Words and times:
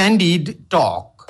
Candid 0.00 0.70
Talk. 0.70 1.28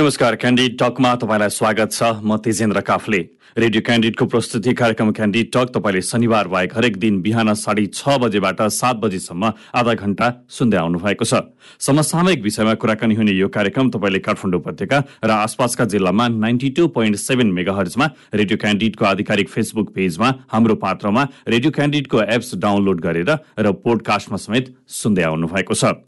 नमस्कार 0.00 0.34
candid 0.40 0.76
टकमा 0.80 1.14
तपाईँलाई 1.20 1.48
स्वागत 1.52 1.92
छ। 1.92 2.24
म 2.24 2.36
तेजेन्द्र 2.40 2.80
काफले। 2.80 3.18
रेडियो 3.52 3.82
क्यान्डिडको 3.84 4.24
प्रस्तुति 4.24 4.72
कार्यक्रम 4.72 5.10
क्यान्डिड 5.12 5.50
टक 5.52 5.76
तपाईँले 5.76 6.00
शनिबार 6.00 6.48
बाहेक 6.48 6.76
हरेक 6.76 6.96
दिन 6.96 7.20
बिहान 7.20 7.52
साढे 7.52 7.84
छ 7.92 8.16
बजेबाट 8.16 8.62
सात 8.72 8.96
बजेसम्म 8.96 9.52
आधा 9.76 9.94
घण्टा 10.00 10.26
सुन्दै 10.48 10.78
आउनु 10.80 10.98
भएको 11.04 11.24
छ। 11.28 11.52
समसामयिक 11.84 12.40
विषयमा 12.40 12.74
कुराकानी 12.80 13.14
हुने 13.14 13.32
यो 13.36 13.48
कार्यक्रम 13.52 13.90
तपाईँले 13.92 14.18
काठमाडौँ 14.24 14.60
उपत्यका 14.64 14.98
र 15.20 15.30
आसपासका 15.36 15.84
जिल्लामा 15.92 16.28
नाइन्टी 16.40 16.70
टू 16.80 16.88
पोइन्ट 16.96 17.16
सेभेन 17.20 17.52
मेगाहर्जमा 17.52 18.06
रेडियो 18.40 18.56
क्यान्डिडको 18.56 19.04
आधिकारिक 19.04 19.48
फेसबुक 19.52 19.92
पेजमा 19.92 20.28
हाम्रो 20.48 20.80
पात्रमा 20.80 21.28
रेडियो 21.44 21.70
क्यान्डिडको 21.76 22.22
एप्स 22.24 22.54
डाउनलोड 22.56 23.00
गरेर 23.04 23.36
र 23.36 23.72
पोडकास्टमा 23.84 24.38
समेत 24.40 24.72
सुन्दै 24.88 25.28
आउनु 25.28 25.46
भएको 25.52 25.76
छ। 25.76 26.00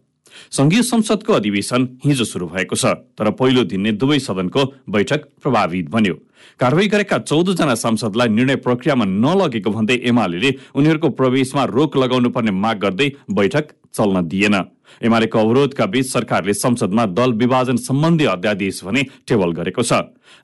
संघीय 0.51 0.83
संसदको 0.83 1.33
अधिवेशन 1.33 1.89
हिजो 2.05 2.25
शुरू 2.25 2.47
भएको 2.49 2.77
छ 2.77 2.87
तर 3.19 3.31
पहिलो 3.31 3.65
दिन 3.65 3.81
नै 3.81 3.93
दुवै 3.93 4.19
सदनको 4.19 4.65
बैठक 4.89 5.21
प्रभावित 5.43 5.89
बन्यो। 5.91 6.15
कारवाही 6.61 6.89
गरेका 6.89 7.19
चौधजना 7.21 7.75
सांसदलाई 7.75 8.29
निर्णय 8.29 8.57
प्रक्रियामा 8.63 9.05
नलगेको 9.05 9.71
भन्दै 9.71 9.97
एमाले 10.05 10.51
उनीहरूको 10.75 11.09
प्रवेशमा 11.19 11.65
रोक 11.71 11.97
लगाउनु 11.97 12.31
पर्ने 12.31 12.51
माग 12.53 12.77
गर्दै 12.79 13.09
बैठक 13.31 13.73
चल्न 13.93 14.21
दिएन। 14.25 14.57
एमालेको 15.05 15.39
अवरोधका 15.39 15.85
बीच 15.87 16.07
सरकारले 16.07 16.53
संसदमा 16.55 17.05
दल 17.17 17.33
विभाजन 17.33 17.77
सम्बन्धी 17.77 18.25
अध्यादेश 18.25 18.81
भने 18.85 19.03
टेबल 19.29 19.53
गरेको 19.53 19.83
छ। 19.83 19.93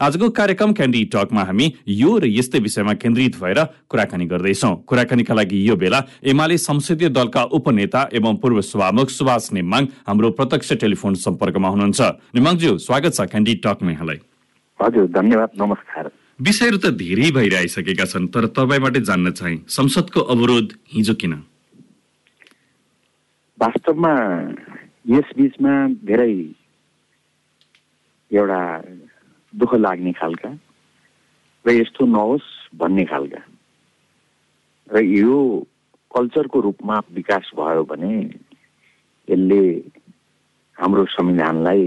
आजको 0.01 0.29
कार्यक्रम 0.31 0.73
क्यान्डी 0.73 1.05
टकमा 1.13 1.43
हामी 1.45 1.67
यो 1.89 2.13
र 2.19 2.25
यस्तै 2.29 2.59
विषयमा 2.59 2.93
केन्द्रित 3.01 3.37
भएर 3.41 3.59
कुराकानी 3.89 4.27
गर्दैछौ। 4.27 4.75
कुराकानीका 4.85 5.35
लागि 5.35 5.59
यो 5.69 5.77
बेला 5.77 6.01
एमाले 6.25 6.57
संसदीय 6.59 7.09
दलका 7.09 7.43
उपनेता 7.57 8.09
एवं 8.13 8.37
पूर्व 8.37 8.61
सभामुख 8.63 9.09
सुभाष 9.11 9.53
नेमाङ 9.53 9.83
हाम्रो 10.09 10.31
प्रत्यक्ष 10.37 10.73
टेलिफोन 10.81 11.15
सम्पर्कमा 11.25 11.69
हुनुहुन्छ। 11.69 12.01
नेमाङज्यू 12.37 12.79
स्वागत 12.79 13.13
छ 13.17 13.21
क्यान्डी 13.33 13.55
टकमा 13.65 13.91
यहाँलाई। 13.91 14.19
हजुर 14.83 15.07
धन्यवाद 15.11 15.51
नमस्कार। 15.61 16.11
विषयहरू 16.39 16.79
त 16.79 16.95
धेरै 16.95 17.31
भइरहेसकेका 17.35 18.05
छन् 18.07 18.27
तर 18.31 18.47
तपाईँबाटै 18.55 19.01
जान्न 19.03 19.31
चाहे। 19.35 19.57
संसदको 19.67 20.21
अवरोध 20.35 20.73
हिजो 20.95 21.15
किन? 21.19 21.33
वास्तवमा 23.59 24.13
यस 25.11 25.29
बिचमा 25.37 25.75
धेरै 26.07 26.35
एउटा 28.31 28.61
दुःख 29.55 29.75
लाग्ने 29.75 30.13
खालका 30.15 30.51
र 31.67 31.69
यस्तो 31.75 32.07
नहोस् 32.07 32.49
भन्ने 32.79 33.05
खालका। 33.11 33.41
र 34.91 35.03
यो 35.03 35.39
कल्चरको 36.15 36.61
रूपमा 36.61 36.97
विकास 37.19 37.51
भयो 37.59 37.83
भने 37.83 38.15
यसले 39.29 39.63
हाम्रो 40.79 41.05
संविधानलाई 41.19 41.85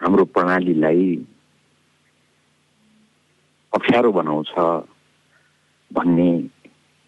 हाम्रो 0.00 0.24
प्रणालीलाई 0.24 1.04
अप्ठ्यारो 3.72 4.10
बनाउँछ 4.12 4.52
भन्ने 5.90 6.30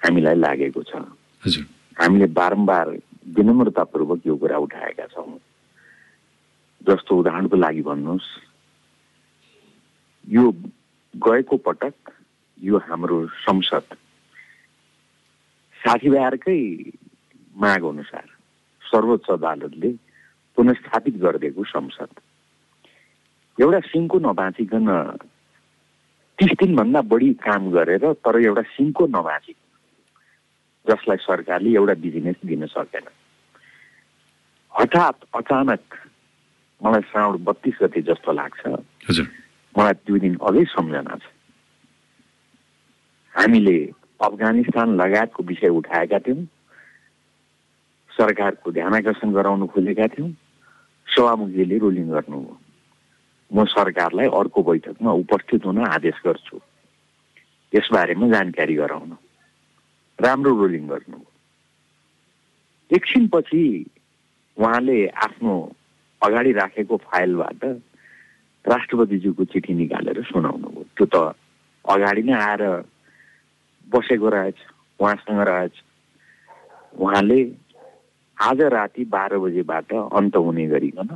हामीलाई 0.01 0.35
लागेको 0.35 0.83
छ। 0.83 1.03
हामीले 1.99 2.27
बारम्बार 2.39 2.89
विनम्रतापूर्वक 3.37 4.21
यो 4.27 4.37
कुरा 4.37 4.59
उठाएका 4.59 5.07
छौँ। 5.15 5.39
जस्तो 6.83 7.13
उदाहरणको 7.19 7.57
लागि 7.57 7.83
भन्नुहोस् 7.83 8.31
यो 10.25 10.45
गएको 11.15 11.57
पटक 11.67 11.95
यो 12.61 12.79
हाम्रो 12.79 13.19
संसद 13.47 13.87
साथीभाइहरूकै 15.81 16.61
माग 17.57 17.83
अनुसार 17.85 18.27
सर्वोच्च 18.83 19.31
अदालतले 19.31 19.91
पुनस्थापित 20.57 21.15
गरिदिएको 21.23 21.65
संसद। 21.65 22.11
एउटा 23.59 23.81
सिङ्को 23.91 24.19
नबाँचिकन 24.19 24.87
तिस 26.43 26.59
दिनभन्दा 26.59 27.01
बढी 27.07 27.31
काम 27.39 27.71
गरेर 27.71 28.13
तर 28.19 28.37
एउटा 28.43 28.63
सिङ्को 28.75 29.07
नबाँचिकन 29.07 30.91
जसलाई 30.91 31.17
सरकारले 31.23 31.71
एउटा 31.71 31.95
बिजनेस 31.95 32.37
दिन 32.45 32.67
सकेन। 32.67 33.07
हठात 34.75 35.17
अचानक 35.35 35.95
मलाई 36.83 37.01
श्रावण 37.01 37.45
बत्तिस 37.47 37.75
गते 37.83 38.03
जस्तो 38.03 38.33
लाग्छ। 38.33 38.61
मलाई 39.79 39.95
त्यो 40.03 40.19
दिन 40.19 40.35
अझै 40.43 40.65
सम्झना 40.75 41.15
छ। 41.15 41.31
हामीले 43.39 43.79
अफगानिस्तान 44.21 44.89
लगायतको 44.99 45.43
विषय 45.43 45.69
उठाएका 45.79 46.19
थियौँ। 46.19 46.45
सरकारको 48.19 48.73
ध्यान 48.73 48.95
आकर्षण 48.95 49.31
गराउन 49.31 49.67
खोजेका 49.67 50.07
थियौँ। 50.07 50.31
सभामुखीले 51.07 51.79
रुलिङ 51.79 52.11
गर्नुभयो। 52.11 52.62
म 53.53 53.65
सरकारलाई 53.69 54.29
अर्को 54.33 54.61
बैठकमा 54.63 55.13
उपस्थित 55.23 55.65
हुन 55.67 55.79
आदेश 55.87 56.17
गर्छु। 56.27 56.57
यसबारेमा 57.73 58.27
जानकारी 58.29 58.75
गराउन। 58.75 59.11
राम्रो 60.19 60.53
रुलिङ 60.61 60.85
गर्नुभयो 60.89 61.31
एकछिनपछि 62.91 63.65
उहाँले 64.57 64.99
आफ्नो 65.27 65.53
अगाडि 66.23 66.53
राखेको 66.53 66.97
फाइलबाट 66.97 67.65
राष्ट्रपतिज्यूको 68.65 69.45
चिठी 69.53 69.73
निकालेर 69.75 70.23
सुनाउनु 70.23 70.69
भयो 70.69 70.85
त्यो 70.97 71.07
त 71.13 71.35
अगाडि 71.85 72.23
नै 72.23 72.33
आएर 72.33 72.63
बसेको 73.93 74.29
रहेछ 74.29 74.59
उहाँसँग 75.01 75.41
रहेछ। 75.49 75.75
उहाँले 77.01 77.41
आज 78.39 78.61
राति 78.77 79.05
बाह्र 79.13 79.39
बजेबाट 79.39 79.93
अन्त 79.93 80.37
हुने 80.37 80.67
गरिकन 80.69 81.11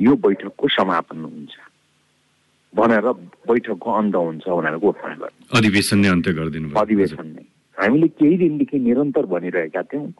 यो 0.00 0.12
बैठकको 0.16 0.68
समापन 0.68 1.18
हुन्छ। 1.24 1.54
भनेर 2.74 3.06
बैठकको 3.46 3.90
अन्त 3.90 4.14
हुन्छ 4.14 4.44
भनेर 4.48 4.76
घोषणा 4.78 5.14
गर्नु। 5.14 5.58
अधिवेशन 5.58 5.98
नै 5.98 6.08
अन्त्य 6.08 6.32
गरिदिनु। 6.32 6.74
अधिवेशन 6.74 7.26
नै। 7.26 7.44
हामीले 7.78 8.08
केही 8.18 8.36
दिनदेखि 8.38 8.78
निरन्तर 8.78 9.26
भनिरहेका 9.26 9.82
थियौँ 9.82 10.12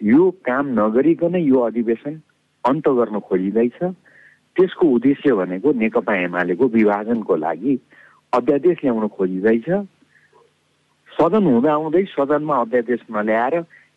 यो 0.00 0.30
काम 0.46 0.64
नगरिकन 0.78 1.34
यो 1.36 1.58
अधिवेशन 1.60 2.14
अन्त 2.64 2.86
गर्न 2.98 3.18
खोजिँदैछ। 3.18 3.78
त्यसको 4.56 4.84
उद्देश्य 4.86 5.32
भनेको 5.38 5.72
नेकपा 5.72 6.14
एमालेको 6.26 6.64
विभाजनको 6.66 7.34
लागि 7.36 7.78
अध्यादेश 8.32 8.78
ल्याउन 8.84 9.06
खोजिँदैछ। 9.14 9.68
सदन 11.10 11.44
हुँदा 11.46 11.72
हुँदै 11.74 12.04
सदनमा 12.14 12.54
अध्यादेश 12.62 13.00
नल्याएर 13.10 13.54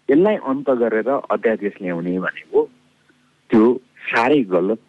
यसलाई 0.10 0.36
अन्त 0.42 0.70
गरेर 0.82 1.10
अध्यादेश 1.10 1.74
ल्याउने 1.82 2.20
भनेको 2.20 2.60
त्यो 3.50 3.66
साह्रै 4.10 4.42
गलत 4.54 4.80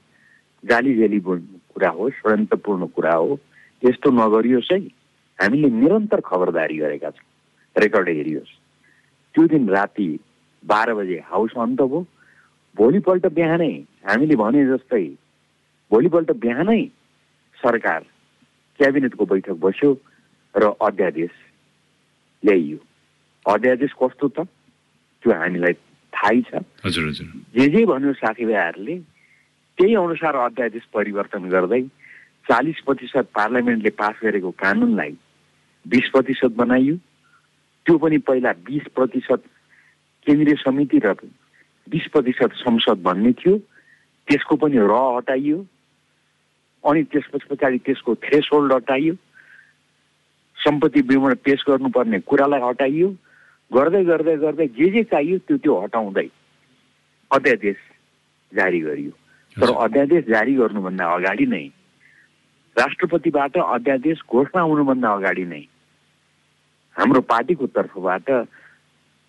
जाली 0.65 0.95
जाली 0.97 1.19
कुरा 1.21 1.89
हो 1.91 2.09
षड्यन्त्रपूर्ण 2.11 2.87
कुरा 2.97 3.15
हो 3.15 3.37
त्यस्तो 3.83 4.11
नगरियोस् 4.11 4.73
है। 4.73 4.79
हामीले 5.39 5.69
निरन्तर 5.71 6.21
खबरदारी 6.21 6.77
गरेका 6.79 7.11
छौँ। 7.11 7.27
रेकर्ड 7.77 8.09
हेरियोस्। 8.09 8.53
त्यो 9.35 9.47
दिन 9.49 9.69
राति 9.69 10.09
बाह्र 10.63 10.95
बजे 10.95 11.19
हाउस 11.31 11.53
अन्त 11.59 11.81
भयो। 11.83 12.07
भोलिपल्ट 12.77 13.27
बिहानै 13.27 13.73
हामीले 14.07 14.37
भने 14.37 14.65
जस्तै 14.67 15.05
भोलिपल्ट 15.91 16.31
बिहानै 16.43 16.83
सरकार 17.59 18.01
क्याबिनेटको 18.81 19.25
बैठक 19.27 19.57
बस्यो 19.61 19.91
र 20.55 20.73
अध्यादेश 20.81 21.31
ल्याइयो। 22.43 22.79
अध्यादेश 23.47 23.93
कस्तो 24.03 24.29
त? 24.29 24.47
त्यो 25.23 25.33
हामीलाई 25.33 25.75
थाहै 26.13 26.41
छ। 26.49 26.63
हजुर 26.85 27.09
हजुर। 27.09 27.27
जे 27.55 27.67
जे 27.69 27.85
भन्यो 27.87 28.13
साथीभाइहरूले 28.13 28.97
त्यही 29.79 29.95
अनुसार 29.95 30.37
अध्यादेश 30.37 30.83
परिवर्तन 30.95 31.49
गर्दै 31.49 31.83
चालिस 32.49 32.81
प्रतिशत 32.87 33.27
पार्लियामेन्टले 33.35 33.91
पास 33.99 34.15
गरेको 34.23 34.51
कानुनलाई 34.59 35.13
बिस 35.87 36.09
प्रतिशत 36.11 36.53
बनाइयो। 36.57 36.97
त्यो 37.87 37.97
पनि 37.99 38.19
पहिला 38.27 38.53
बिस 38.67 38.85
प्रतिशत 38.95 39.43
केन्द्रीय 40.27 40.55
समिति 40.63 40.99
र 41.05 41.15
बिस 41.87 42.07
प्रतिशत 42.13 42.53
संसद 42.63 43.03
भन्ने 43.03 43.33
थियो। 43.41 43.57
त्यसको 44.29 44.57
पनि 44.57 44.79
र 44.79 44.95
हटाइयो 45.17 45.59
अनि 46.85 47.03
त्यसपछि 47.11 47.47
पछाडि 47.51 47.79
त्यसको 47.87 48.15
थ्रेस 48.23 48.49
होल्ड 48.53 48.73
हटाइयो। 48.73 49.15
सम्पत्ति 50.59 51.01
विवरण 51.01 51.35
पेस 51.45 51.65
गर्नुपर्ने 51.69 52.19
कुरालाई 52.29 52.61
हटाइयो। 52.61 53.09
गर्दै 53.71 54.05
गर्दै 54.05 54.37
गर्दै 54.37 54.67
जे 54.79 54.89
जे 54.91 55.03
चाहियो 55.11 55.39
त्यो 55.49 55.57
त्यो 55.57 55.81
हटाउँदै 55.81 56.29
अध्यादेश 57.31 57.77
जारी 58.53 58.81
गरियो। 58.81 59.22
तर। 59.57 59.71
अध्यादेश 59.75 60.25
जारी 60.25 60.55
गर्नुभन्दा 60.55 61.05
अगाडि 61.15 61.47
नै 61.47 61.65
राष्ट्रपतिबाट 62.77 63.57
अध्यादेश 63.59 64.19
घोषणा 64.29 64.61
हुनुभन्दा 64.63 65.13
अगाडि 65.13 65.45
नै 65.45 65.61
हाम्रो 66.97 67.21
पार्टीको 67.29 67.67
तर्फबाट 67.77 68.31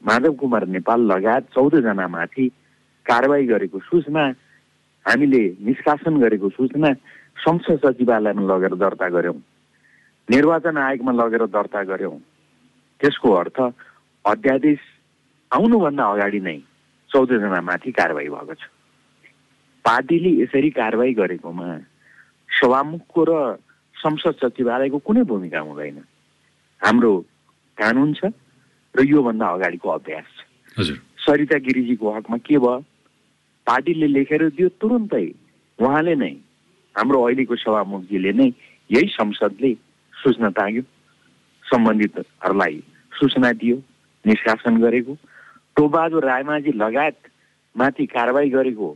माधव 0.01 0.33
कुमार 0.39 0.65
नेपाल 0.67 0.99
लगायत 1.11 1.43
चौधजनामाथि 1.55 2.47
कारवाही 3.05 3.45
गरेको 3.45 3.79
सूचना 3.79 4.23
हामीले 5.05 5.43
निष्कासन 5.67 6.17
गरेको 6.19 6.49
सूचना 6.49 6.91
संसद 7.37 7.79
सचिवालयमा 7.83 8.43
लगेर 8.47 8.75
दर्ता 8.79 9.07
गऱ्यौँ 9.15 9.39
निर्वाचन 10.29 10.77
आयोगमा 10.77 11.11
लगेर 11.19 11.45
दर्ता 11.55 11.83
गऱ्यौँ 11.83 12.17
त्यसको 13.01 13.33
अर्थ 13.33 13.59
अध्यादेश 14.25 14.79
आउनुभन्दा 15.51 16.03
अगाडि 16.11 16.39
नै 16.39 16.57
चौधजनामाथि 17.11 17.91
कारवाही 17.91 18.29
भएको 18.29 18.53
छ। 18.53 18.63
पार्टीले 19.85 20.31
यसरी 20.41 20.69
कारवाही 20.71 21.13
गरेकोमा 21.13 21.67
सभामुखको 22.49 23.21
र 23.29 23.31
संसद 23.95 24.35
सचिवालयको 24.41 24.97
कुनै 24.99 25.23
भूमिका 25.27 25.59
हुँदैन। 25.59 25.99
हाम्रो 26.81 27.13
कानुन 27.77 28.13
छ 28.13 28.31
र 28.95 29.03
योभन्दा 29.03 29.47
अगाडिको 29.47 29.89
अभ्यास 29.89 30.29
छ। 30.77 30.97
सरिता 31.23 31.57
गिरिजीको 31.57 32.11
हकमा 32.15 32.37
के 32.37 32.57
भयो? 32.57 32.79
पार्टीले 33.67 34.07
लेखेर 34.07 34.43
दियो 34.55 34.69
तुरुन्तै 34.79 35.27
उहाँले 35.79 36.15
नै 36.15 36.33
हाम्रो 36.95 37.17
अहिलेको 37.25 37.55
सभामुखजीले 37.55 38.31
नै 38.39 38.47
यही 38.89 39.07
संसदले 39.19 39.73
सूचना 40.13 40.49
ताग्यो। 40.57 40.83
सम्बन्धितहरूलाई 41.65 42.77
सूचना 43.11 43.51
दियो 43.59 43.77
निष्कासन 44.25 44.77
गरेको। 44.81 45.13
टोबहादुर 45.75 46.23
रायमाझी 46.25 46.71
लगायत 46.71 47.17
माथि 47.75 48.05
कारवाही 48.05 48.49
गरेको 48.49 48.87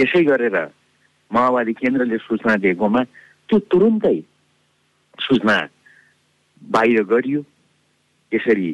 यसै 0.00 0.22
गरेर 0.24 0.56
माओवादी 1.30 1.72
केन्द्रले 1.80 2.18
सूचना 2.26 2.54
दिएकोमा 2.64 3.02
त्यो 3.48 3.58
तुरुन्तै 3.70 4.18
सूचना 5.18 5.56
बाहिर 6.62 7.02
गरियो। 7.12 7.40
यसरी 8.32 8.70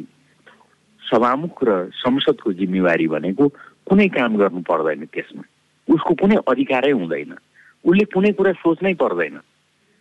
सभामुख 1.02 1.56
र 1.64 1.70
संसदको 1.96 2.52
जिम्मेवारी 2.60 3.06
भनेको 3.08 3.44
कुनै 3.88 4.08
काम 4.16 4.36
गर्नु 4.36 4.60
पर्दैन 4.68 5.04
त्यसमा। 5.14 5.42
उसको 5.88 6.12
कुनै 6.20 6.36
अधिकारै 6.50 6.92
हुँदैन। 6.92 7.32
उसले 7.84 8.04
कुनै 8.14 8.32
कुरा 8.38 8.52
सोच्नै 8.62 8.94
पर्दैन। 9.02 9.38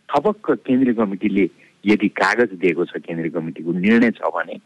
थपक्क 0.10 0.46
केन्द्रीय 0.66 0.94
कमिटीले 0.94 1.46
यदि 1.86 2.08
कागज 2.20 2.52
दिएको 2.62 2.86
छ 2.86 2.98
केन्द्रीय 3.06 3.32
कमिटीको 3.38 3.72
निर्णय 3.72 4.12
छ 4.18 4.30
भने 4.34 4.58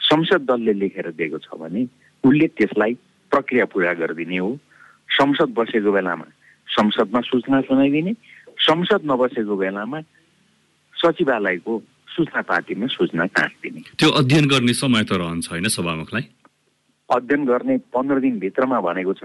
संसद 0.00 0.42
दलले 0.48 0.72
लेखेर 0.80 1.10
दिएको 1.12 1.38
छ 1.44 1.60
भने 1.60 1.82
उसले 2.24 2.46
त्यसलाई 2.56 2.92
प्रक्रिया 3.32 3.64
पुरा 3.72 3.92
गरिदिने 4.00 4.38
हो। 4.38 4.50
संसद 5.16 5.54
बसेको 5.56 5.92
बेलामा 5.92 6.26
संसदमा 6.68 7.20
सूचना 7.20 7.60
सुनाइदिने 7.60 8.12
संसद 8.58 9.00
नबसेको 9.04 9.56
बेलामा 9.56 10.00
सचिवालयको 10.96 11.82
सूचना 12.08 12.40
पार्टीमा 12.42 12.86
सूचना 12.86 13.24
टाँसिदिने 13.24 13.80
त्यो 13.98 14.10
अध्ययन 14.10 14.46
गर्ने 14.48 14.72
समय 14.72 15.02
त 15.04 15.12
रहन्छ 15.12 15.50
होइन 15.50 15.68
सभामुखलाई? 15.68 16.24
अध्ययन 17.10 17.44
गर्ने 17.44 17.76
पन्ध्र 17.94 18.20
दिनभित्रमा 18.20 18.80
भनेको 18.80 19.12
छ 19.12 19.24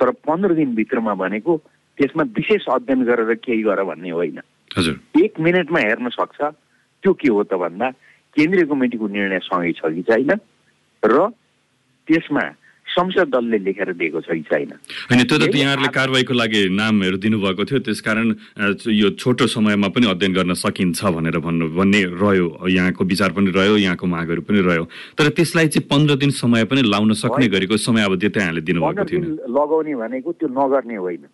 तर 0.00 0.10
पन्ध्र 0.26 0.54
दिनभित्रमा 0.54 1.14
भनेको 1.14 1.56
त्यसमा 1.98 2.22
विशेष 2.36 2.66
अध्ययन 2.68 3.04
गरेर 3.04 3.34
केही 3.34 3.62
गर 3.62 3.82
भन्ने 3.82 4.10
होइन। 4.10 4.38
हजुर। 4.76 5.22
एक 5.22 5.40
मिनटमा 5.40 5.80
हेर्न 5.80 6.08
सक्छ 6.08 6.40
त्यो 7.02 7.12
के 7.12 7.28
हो 7.28 7.42
त 7.44 7.54
भन्दा 7.54 7.90
केन्द्रीय 8.36 8.64
कमिटीको 8.64 9.06
निर्णय 9.08 9.38
सँगै 9.38 9.72
छ 9.72 9.80
कि 9.94 10.02
छैन 10.02 10.30
र 11.02 11.28
त्यसमा 12.08 12.44
संसद 12.86 13.28
दलले 13.28 13.58
लेखेर 13.58 13.92
दिएको 13.92 14.20
छ 14.20 14.32
कि 14.32 14.42
छैन 14.48 14.70
होइन 15.10 15.22
त्यो 15.24 15.36
त 15.38 15.54
यहाँहरूले 15.54 15.90
कारवाहीको 15.92 16.34
लागि 16.34 16.60
नामहरू 16.72 17.16
दिनुभएको 17.18 17.64
थियो। 17.64 17.78
त्यसकारण 17.84 18.26
यो 18.88 19.08
छोटो 19.20 19.46
समयमा 19.46 19.88
पनि 19.92 20.06
अध्ययन 20.10 20.32
गर्न 20.32 20.52
सकिन्छ 20.54 21.04
भनेर 21.04 21.38
भन्नु 21.38 21.68
भन्ने 21.76 22.02
रह्यो। 22.16 22.46
यहाँको 22.68 23.04
विचार 23.04 23.30
पनि 23.36 23.50
रह्यो 23.52 23.76
यहाँको 23.76 24.06
मागहरू 24.06 24.42
पनि 24.48 24.60
रह्यो। 24.64 24.84
तर 25.18 25.28
त्यसलाई 25.28 25.68
चाहिँ 25.68 25.86
पन्ध्र 25.88 26.16
दिन 26.16 26.30
समय 26.32 26.64
पनि 26.64 26.82
लाउन 26.84 27.12
सक्ने 27.14 27.46
गरेको 27.48 27.76
समय 27.76 28.02
अवधि 28.04 28.28
त 28.28 28.36
यहाँले 28.38 28.60
दिनुभएको 28.64 29.04
थियो 29.04 29.20
लगाउने 29.44 29.94
भनेको 29.94 30.32
त्यो 30.32 30.48
नगर्ने 30.48 30.96
होइन। 30.96 31.24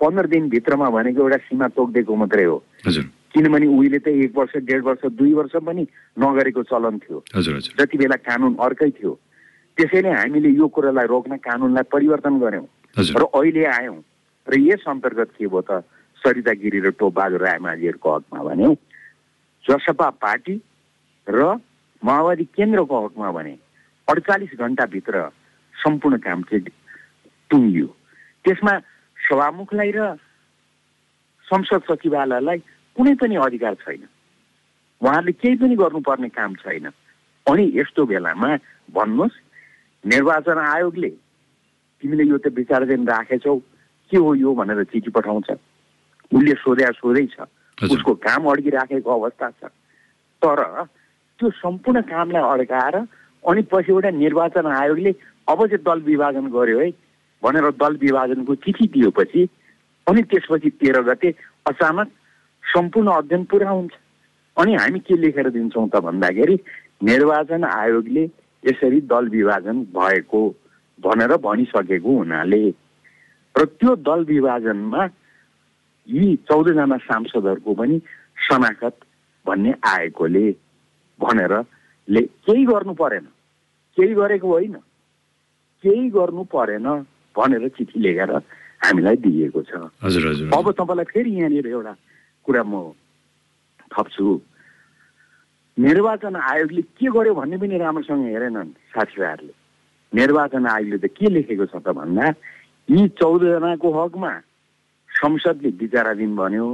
पन्ध्र 0.00 0.26
दिनभित्रमा 0.26 0.88
भनेको 0.90 1.20
एउटा 1.20 1.36
सीमा 1.46 1.66
तोकिदिएको 1.76 2.14
मात्रै 2.16 2.44
हो। 2.44 2.56
हजुर। 2.86 3.04
किनभने 3.32 3.66
उहिले 3.66 3.98
त 3.98 4.08
एक 4.08 4.32
वर्ष 4.36 4.56
डेढ 4.66 4.82
वर्ष 4.84 5.02
दुई 5.14 5.32
वर्ष 5.32 5.54
पनि 5.62 5.82
नगरेको 6.16 6.62
चलन 6.68 6.98
थियो। 6.98 7.18
जति 7.76 7.96
बेला 7.98 8.16
कानुन 8.20 8.56
अर्कै 8.60 8.90
थियो। 8.92 9.12
त्यसैले 9.78 10.10
हामीले 10.10 10.50
यो 10.50 10.68
कुरालाई 10.68 11.06
रोक्न 11.06 11.36
कानुनलाई 11.36 11.84
परिवर्तन 11.92 12.38
गऱ्यौँ। 12.38 12.66
र 12.96 13.22
अहिले 13.24 13.64
आयौँ। 13.66 13.98
र 14.46 14.52
यस 14.58 14.84
अन्तर्गत 14.88 15.30
के 15.38 15.46
भयो 15.46 15.60
त? 15.60 15.84
सरिता 16.22 16.52
गिरी 16.54 16.78
र 16.80 16.90
टोपबहादुर 16.94 17.40
रायमाझीहरूको 17.40 18.08
हकमा 18.14 18.40
भन्यौँ 18.46 18.74
जसपा 19.64 20.08
पार्टी 20.22 20.54
र 21.26 21.40
माओवादी 22.02 22.44
केन्द्रको 22.54 22.96
हकमा 23.04 23.30
भने 23.32 23.54
अडचालिस 24.08 24.52
घन्टाभित्र 24.54 25.14
सम्पूर्ण 25.74 26.16
काम 26.22 26.42
चाहिँ 26.46 26.70
टुङ्गियो। 27.50 27.88
त्यसमा 28.44 28.74
सभामुखलाई 29.18 29.90
र 29.90 30.00
संसद 31.46 31.82
सचिवालयलाई 31.90 32.58
कुनै 32.96 33.14
पनि 33.18 33.34
अधिकार 33.36 33.74
छैन। 33.82 34.06
उहाँहरूले 35.02 35.32
केही 35.32 35.56
पनि 35.58 35.74
गर्नुपर्ने 35.74 36.28
काम 36.28 36.54
छैन। 36.62 36.86
अनि 37.46 37.64
यस्तो 37.74 38.06
बेलामा 38.06 38.50
भन्नुहोस् 38.94 39.41
निर्वाचन 40.04 40.58
आयोगले 40.58 41.08
तिमीले 42.02 42.24
यो 42.28 42.38
त 42.38 42.50
विचाराधीन 42.54 43.06
राखेछौ 43.08 43.56
के 44.10 44.16
हो 44.18 44.34
यो 44.34 44.54
भनेर 44.54 44.82
चिठी 44.90 45.10
पठाउँछ। 45.10 45.50
उसले 46.32 46.54
सोध्या 46.58 46.90
सोधै 46.98 47.26
छ। 47.32 47.46
उसको 47.78 48.14
काम 48.26 48.50
अड्किराखेको 48.50 49.10
अवस्था 49.10 49.48
छ। 49.50 49.70
तर 50.42 50.58
त्यो 51.38 51.50
सम्पूर्ण 51.62 52.00
कामलाई 52.10 52.42
अड्काएर 52.42 52.96
अनि 53.44 53.62
पछि 53.70 53.92
एउटा 53.92 54.10
निर्वाचन 54.10 54.66
आयोगले 54.66 55.12
अब 55.48 55.66
चाहिँ 55.66 55.82
दल 55.86 56.00
विभाजन 56.02 56.46
गर्यो 56.50 56.78
है 56.80 56.90
भनेर 57.42 57.70
दल 57.78 57.96
विभाजनको 58.02 58.54
चिठी 58.66 58.86
दिएपछि 58.94 59.48
अनि 60.06 60.22
त्यसपछि 60.30 60.70
तेह्र 60.82 61.02
गते 61.08 61.34
अचानक 61.70 62.08
सम्पूर्ण 62.64 63.10
अध्ययन 63.12 63.44
पुरा 63.50 63.70
हुन्छ। 63.70 63.92
अनि 64.56 64.74
हामी 64.74 64.98
के 65.06 65.16
लेखेर 65.16 65.48
दिन्छौँ 65.50 65.88
त 65.88 66.02
भन्दाखेरि 66.02 66.56
निर्वाचन 67.02 67.64
आयोगले 67.64 68.26
यसरी 68.64 69.00
दल 69.12 69.28
विभाजन 69.28 69.76
भएको 69.96 70.42
भनेर 70.98 71.36
भनिसकेको 71.36 72.16
हुनाले। 72.18 72.62
र 73.54 73.64
त्यो 73.64 73.96
दल 73.96 74.24
विभाजनमा 74.24 75.02
यी 76.08 76.36
चौधजना 76.48 76.96
सांसदहरूको 76.96 77.74
पनि 77.74 77.98
शनाखत 78.48 78.96
भन्ने 79.46 79.72
आएकोले 79.86 80.46
भनेर 81.20 81.52
ले 82.08 82.20
केही 82.46 82.64
गर्नु 82.66 82.94
परेन। 82.94 83.26
केही 83.96 84.14
गरेको 84.14 84.48
होइन। 84.48 84.74
केही 85.84 86.08
गर्नु 86.10 86.42
परेन 86.44 86.86
भनेर 87.36 87.68
चिठी 87.68 88.00
लेखेर 88.00 88.32
हामीलाई 88.82 89.16
दिएको 89.16 89.62
छ। 89.62 89.72
अब 90.54 90.70
तपाईँलाई 90.78 91.04
फेरि 91.10 91.30
यहाँनिर 91.38 91.66
एउटा 91.66 91.94
कुरा 92.46 92.62
म 92.62 92.92
थप्छु। 93.90 94.26
निर्वाचन 95.78 96.36
आयोगले 96.36 96.82
के 96.82 97.08
गर्यो 97.10 97.34
भन्ने 97.34 97.56
पनि 97.56 97.78
राम्रोसँग 97.78 98.24
हेरेनन् 98.28 98.70
साथीभाइहरूले। 98.92 99.54
निर्वाचन 100.12 100.66
आयोगले 100.66 100.98
त 101.00 101.06
के 101.16 101.26
लेखेको 101.32 101.66
छ 101.66 101.80
त 101.80 101.96
भन्दा 101.96 102.26
यी 102.88 103.08
चौधजनाको 103.16 103.88
हकमा 103.88 104.32
संसदले 105.10 105.70
विचाराधीन 105.80 106.36
भन्यो 106.36 106.66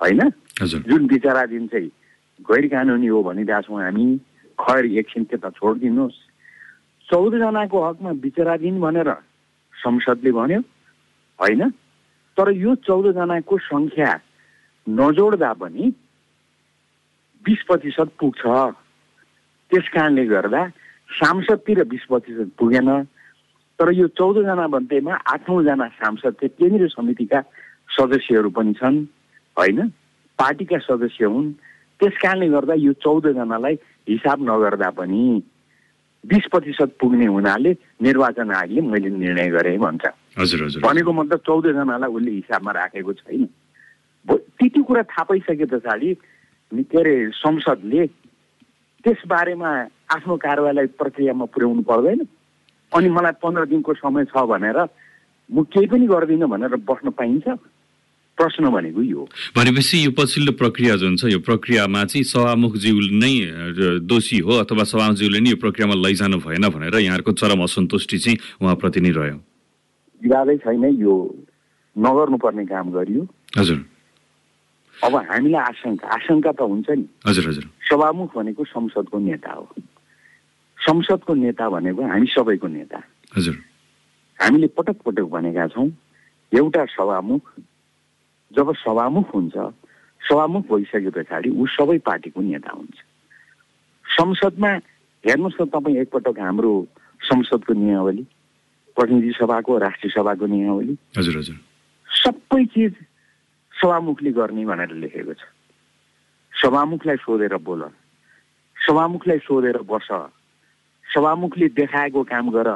होइन? 0.00 0.20
जुन 0.86 1.06
विचाराधीन 1.10 1.66
चाहिँ 1.66 1.90
गैर 2.46 2.66
कानुनी 2.70 3.06
हो 3.06 3.22
भनिरहेको 3.22 3.62
छौँ 3.66 3.82
हामी 3.82 4.06
खैर 4.58 4.84
एकछिन 4.86 5.24
त्यता 5.26 5.50
छोडिदिनुहोस्। 5.58 6.18
चौधजनाको 7.08 7.78
हकमा 7.86 8.10
विचाराधीन 8.22 8.80
भनेर 8.80 9.10
संसदले 9.74 10.30
भन्यो 10.32 10.60
होइन? 11.38 11.62
तर 12.38 12.50
यो 12.54 12.74
चौधजनाको 12.86 13.58
सङ्ख्या 13.66 14.10
नजोड्दा 14.86 15.52
पनि 15.60 15.84
बिस 17.46 17.62
प्रतिशत 17.68 18.08
पुग्छ। 18.18 18.42
त्यस 19.70 19.88
कारणले 19.94 20.24
गर्दा 20.26 20.66
सांसदतिर 21.10 21.82
बिस 21.86 22.04
प्रतिशत 22.10 22.48
पुगेन। 22.58 22.90
तर 23.78 23.90
यो 23.92 24.06
चौधजना 24.18 24.66
मध्येमा 24.66 25.14
आठौँजना 25.32 25.86
सांसद 26.00 26.34
चाहिँ 26.42 26.54
केन्द्रीय 26.58 26.88
समितिका 26.90 27.40
सदस्यहरू 27.88 28.50
पनि 28.50 28.72
छन् 28.74 28.98
होइन? 29.56 29.78
पार्टीका 30.38 30.78
सदस्य 30.82 31.24
हुन्। 31.24 31.52
त्यस 32.00 32.14
कारणले 32.22 32.48
गर्दा 32.50 32.74
यो 32.76 32.92
चौधजनालाई 33.04 33.74
हिसाब 34.08 34.38
नगर्दा 34.42 34.90
पनि 34.98 35.22
बिस 36.24 36.44
प्रतिशत 36.50 36.96
पुग्ने 37.00 37.26
हुनाले 37.26 37.72
निर्वाचन 38.02 38.50
आयोगले 38.50 38.80
मैले 38.80 39.10
निर्णय 39.22 39.48
गरेँ 39.54 39.78
भन्छ। 39.78 40.04
भनेको 40.82 41.12
मतलब 41.12 41.38
चौधजनालाई 41.46 42.10
उसले 42.10 42.30
हिसाबमा 42.30 42.72
राखेको 42.72 43.12
छैन। 43.12 43.44
त्यति 44.26 44.80
कुरा 44.82 45.02
थाहा 45.02 45.22
पाइसके 45.22 45.64
पछाडि 45.64 46.10
के 46.72 46.98
अरे 46.98 47.14
संसदले 47.34 48.06
त्यसबारेमा 49.04 49.70
आफ्नो 50.14 50.36
कारवाहीलाई 50.36 50.86
प्रक्रियामा 50.98 51.44
पुर्याउनु 51.54 51.82
पर्दैन। 51.82 52.20
अनि 52.92 53.08
मलाई 53.08 53.34
पन्ध्र 53.42 53.64
दिनको 53.70 53.94
समय 53.94 54.24
छ 54.30 54.34
भनेर 54.50 54.78
म 55.50 55.62
केही 55.70 55.86
पनि 55.86 56.06
गर्दिनँ 56.06 56.48
भनेर 56.50 56.76
बस्न 56.82 57.10
पाइन्छ। 57.14 57.46
प्रश्न 58.38 58.68
भनेको 58.68 59.02
यो 59.02 59.22
भनेपछि 59.56 59.96
यो 60.04 60.10
पछिल्लो 60.12 60.52
प्रक्रिया 60.60 60.96
जुन 61.00 61.16
छ 61.16 61.32
यो 61.32 61.40
प्रक्रियामा 61.40 62.04
चाहिँ 62.04 62.24
सभामुखज्यू 62.28 62.94
नै 63.16 63.32
दोषी 64.04 64.38
हो 64.44 64.52
अथवा 64.60 64.84
सभामुखज्यूले 64.84 65.40
नै 65.40 65.50
यो 65.50 65.56
प्रक्रियामा 65.56 65.94
लैजानु 66.04 66.38
भएन 66.44 66.68
भनेर 66.68 66.94
यहाँहरूको 67.00 67.32
चरम 67.32 67.62
असन्तुष्टि 67.64 68.18
चाहिँ 68.18 68.38
उहाँप्रति 68.60 69.00
नै 69.00 69.10
रह्यो। 69.16 69.38
विवादै 70.22 70.56
छैन 70.66 70.84
यो 71.00 71.14
नगर्नुपर्ने 71.96 72.64
काम 72.66 72.90
गरियो। 72.92 73.22
हजुर। 73.56 73.78
अब 75.04 75.14
हामीलाई 75.16 75.62
आशंका 75.62 76.08
आशंका 76.08 76.52
त 76.52 76.60
हुन्छ 76.60 76.88
नि। 76.90 77.06
हजुर 77.26 77.48
हजुर। 77.48 77.64
सभामुख 77.84 78.36
भनेको 78.36 78.64
संसदको 78.64 79.18
नेता 79.18 79.52
हो। 79.52 79.68
संसदको 80.78 81.34
नेता 81.34 81.68
भनेको 81.68 82.02
हामी 82.02 82.26
सबैको 82.26 82.68
नेता। 82.68 83.02
हजुर। 83.36 83.56
हामीले 84.38 84.66
पटक 84.66 84.96
पटक 85.04 85.26
भनेका 85.28 85.66
छौँ 85.66 85.88
एउटा 86.52 86.84
सभामुख 86.84 87.42
जब 88.56 88.72
सभामुख 88.74 89.34
हुन्छ 89.34 89.56
सभामुख 90.22 90.64
भइसके 90.72 91.10
पछाडि 91.10 91.50
ऊ 91.50 91.66
सबै 91.66 91.98
पार्टीको 91.98 92.40
नेता 92.40 92.70
हुन्छ। 92.72 92.96
संसदमा 94.06 94.70
हेर्नुहोस् 95.24 95.60
न 95.60 95.64
तपाईँ 95.66 95.96
एकपटक 95.96 96.38
हाम्रो 96.40 96.72
संसदको 97.20 97.72
नियावली 97.72 98.24
प्रतिनिधि 98.96 99.32
सभाको 99.32 99.78
राष्ट्रिय 99.78 100.10
सभाको 100.10 100.46
नियावली। 100.46 100.96
हजुर 101.18 101.36
हजुर। 101.36 101.56
सबै 102.08 102.64
चिज 102.64 102.94
सभामुखले 103.78 104.30
गर्ने 104.32 104.64
भनेर 104.64 104.90
लेखेको 105.02 105.32
छ। 105.32 105.42
सभामुखलाई 106.52 107.16
सोधेर 107.16 107.56
बोल। 107.56 107.82
सभामुखलाई 108.76 109.38
सोधेर 109.38 109.78
बस। 109.84 110.08
सभामुखले 111.06 111.68
देखाएको 111.68 112.22
काम 112.24 112.50
गर। 112.50 112.70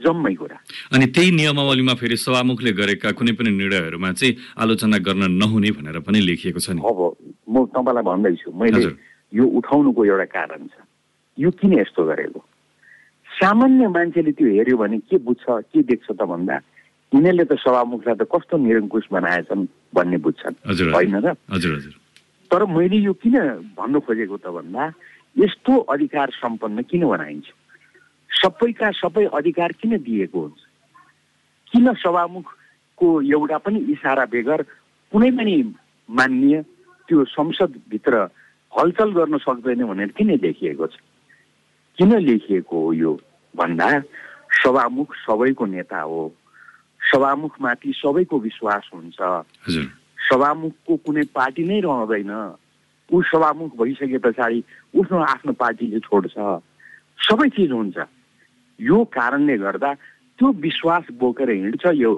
जम्मै 0.00 0.34
कुरा। 0.34 0.58
अनि 0.90 1.06
त्यही 1.06 1.30
नियमावलीमा 1.30 1.94
फेरि 1.94 2.16
सभामुखले 2.18 2.72
गरेका 2.74 3.10
कुनै 3.14 3.32
पनि 3.38 3.50
निर्णयहरूमा 3.54 4.10
चाहिँ 4.12 4.34
आलोचना 4.58 4.98
गर्न 4.98 5.22
नहुने 5.38 5.70
भनेर 5.70 5.98
पनि 6.02 6.18
लेखिएको 6.18 6.58
छ 6.58 6.74
नि। 6.74 6.82
अब 6.82 6.98
म 7.46 7.54
तपाईँलाई 7.70 8.02
भन्दैछु 8.02 8.50
मैले। 8.50 8.82
यो 9.38 9.44
उठाउनुको 9.46 10.00
एउटा 10.04 10.26
कारण 10.34 10.66
छ। 10.66 10.82
यो 11.38 11.50
किन 11.50 11.78
यस्तो 11.78 12.02
गरेको? 12.10 12.40
सामान्य 13.38 13.86
मान्छेले 13.86 14.32
त्यो 14.34 14.46
हेऱ्यो 14.50 14.76
भने 14.82 14.98
के 14.98 15.16
बुझ्छ 15.22 15.44
के 15.70 15.82
देख्छ 15.82 16.10
त 16.10 16.22
भन्दा 16.26 16.54
यिनीहरूले 17.14 17.44
त 17.46 17.54
सभामुखलाई 17.62 18.16
त 18.18 18.26
कस्तो 18.26 18.54
निरङ्कुश 18.58 19.06
बनाएछन्। 19.14 19.62
भन्ने 19.94 20.16
बुझ्छन्। 20.18 20.54
होइन 20.92 21.16
र? 21.22 21.34
तर 22.50 22.64
मैले 22.66 22.98
यो 22.98 23.12
किन 23.14 23.36
भन्नु 23.78 24.00
खोजेको 24.00 24.36
त 24.36 24.46
भन्दा 24.50 24.82
यस्तो 25.36 25.72
अधिकार 25.94 26.30
सम्पन्न 26.30 26.82
किन 26.82 27.02
बनाइन्छ? 27.06 27.46
सबैका 28.30 28.90
सबै 28.90 29.24
अधिकार 29.32 29.72
किन 29.80 29.96
दिएको 30.02 30.40
हुन्छ? 30.40 30.60
किन 31.72 31.86
सभामुखको 31.94 33.08
एउटा 33.22 33.58
पनि 33.58 33.78
इसारा 33.94 34.24
बेगर 34.30 34.62
कुनै 35.12 35.30
पनि 35.30 35.54
मान्य 36.08 36.62
त्यो 37.08 37.24
संसदभित्र 37.24 38.14
हलचल 38.72 39.10
गर्न 39.12 39.38
सक्दैन 39.38 39.84
भनेर 39.86 40.10
किन 40.18 40.30
लेखिएको 40.42 40.86
छ? 40.86 40.94
किन 41.98 42.10
लेखिएको 42.18 42.76
हो 42.80 42.92
यो 42.92 43.12
भन्दा 43.54 43.88
सभामुख 44.62 45.14
सबैको 45.26 45.64
नेता 45.66 46.00
हो। 46.00 46.22
सभामुखमाथि 47.12 47.92
सबैको 47.96 48.38
विश्वास 48.38 48.90
हुन्छ। 48.94 49.18
सभामुखको 50.30 50.96
कुनै 51.04 51.24
पार्टी 51.34 51.64
नै 51.64 51.80
रहँदैन। 51.80 52.32
ऊ 53.10 53.22
सभामुख 53.22 53.70
भइसके 53.76 54.18
पछाडि 54.18 54.64
उसको 54.94 55.16
आफ्नो 55.16 55.52
पार्टीले 55.52 55.98
छोड्छ। 56.00 56.36
सबै 57.18 57.48
चिज 57.48 57.70
हुन्छ। 57.70 57.96
यो 58.80 59.04
कारणले 59.04 59.56
गर्दा 59.58 59.92
त्यो 60.38 60.48
विश्वास 60.58 61.04
बोकेर 61.20 61.50
हिँड्छ 61.50 61.84
यो 61.94 62.12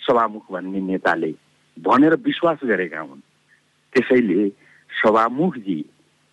सभामुख 0.00 0.44
भन्ने 0.52 0.80
नेताले। 0.80 1.32
भनेर 1.76 2.14
विश्वास 2.24 2.58
गरेका 2.64 3.00
हुन्। 3.00 3.20
त्यसैले 3.92 4.48
सभामुखजी 4.90 5.78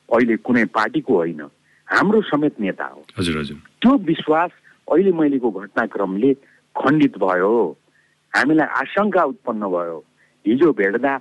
अहिले 0.10 0.36
कुनै 0.38 0.66
पार्टीको 0.66 1.14
होइन 1.14 1.42
हाम्रो 1.88 2.22
समेत 2.22 2.60
नेता 2.60 2.86
हो। 2.86 3.06
हजुर 3.20 3.38
हजुर। 3.38 3.58
त्यो 3.82 3.92
विश्वास 4.08 4.52
अहिले 4.88 5.12
मैलेको 5.12 5.52
घटनाक्रमले 5.52 6.34
खण्डित 6.76 7.18
भयो। 7.18 7.54
हामीलाई 8.38 8.68
आशंका 8.82 9.24
उत्पन्न 9.34 9.64
भयो। 9.66 9.98
हिजो 10.46 10.72
भेट्दा 10.72 11.14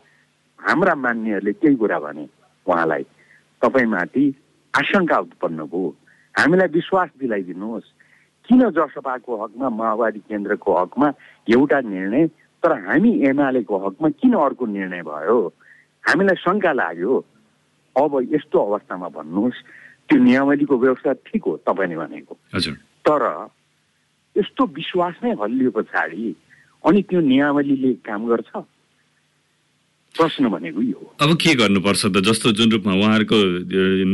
हाम्रा 0.61 0.94
मान्यहरूले 0.94 1.52
त्यही 1.52 1.76
कुरा 1.76 1.99
भने 1.99 2.25
उहाँलाई 2.66 3.04
तपाईँमाथि 3.62 4.25
आशंका 4.75 5.18
उत्पन्न 5.18 5.64
भयो। 5.64 5.94
हामीलाई 6.35 6.68
विश्वास 6.68 7.08
दिलाइदिनुहोस्। 7.20 7.88
किन 8.46 8.61
जसपाको 8.70 9.32
हकमा 9.42 9.68
माओवादी 9.68 10.20
केन्द्रको 10.28 10.70
हकमा 10.76 11.08
एउटा 11.49 11.80
निर्णय 11.80 12.26
तर 12.62 12.73
हामी 12.87 13.11
एमालेको 13.26 13.75
हकमा 13.87 14.08
किन 14.20 14.32
अर्को 14.37 14.66
निर्णय 14.66 15.02
भयो? 15.02 15.38
हामीलाई 16.04 16.37
शङ्का 16.37 16.73
लाग्यो। 16.73 17.14
अब 17.96 18.12
यस्तो 18.30 18.56
अवस्थामा 18.61 19.08
भन्नुहोस् 19.08 19.64
त्यो 20.08 20.18
नियमावलीको 20.23 20.76
व्यवस्था 20.78 21.12
ठिक 21.26 21.42
हो 21.42 21.56
तपाईँले 21.66 21.96
भनेको। 21.96 22.35
तर 23.08 23.23
यस्तो 24.37 24.62
विश्वास 24.78 25.14
नै 25.25 25.32
हल्लियो 25.40 25.70
पछाडि। 25.70 26.37
अनि 26.85 27.02
त्यो 27.02 27.21
नियमावलीले 27.21 27.92
काम 28.04 28.26
गर्छ? 28.28 28.50
प्रश्न 30.14 30.49
भनेको 30.49 30.80
यो 30.80 31.00
अब 31.21 31.30
के 31.37 31.52
गर्नुपर्छ 31.61 32.02
त? 32.09 32.16
जस्तो 32.25 32.52
जुन 32.56 32.73
रूपमा 32.73 32.92
उहाँहरूको 32.97 33.37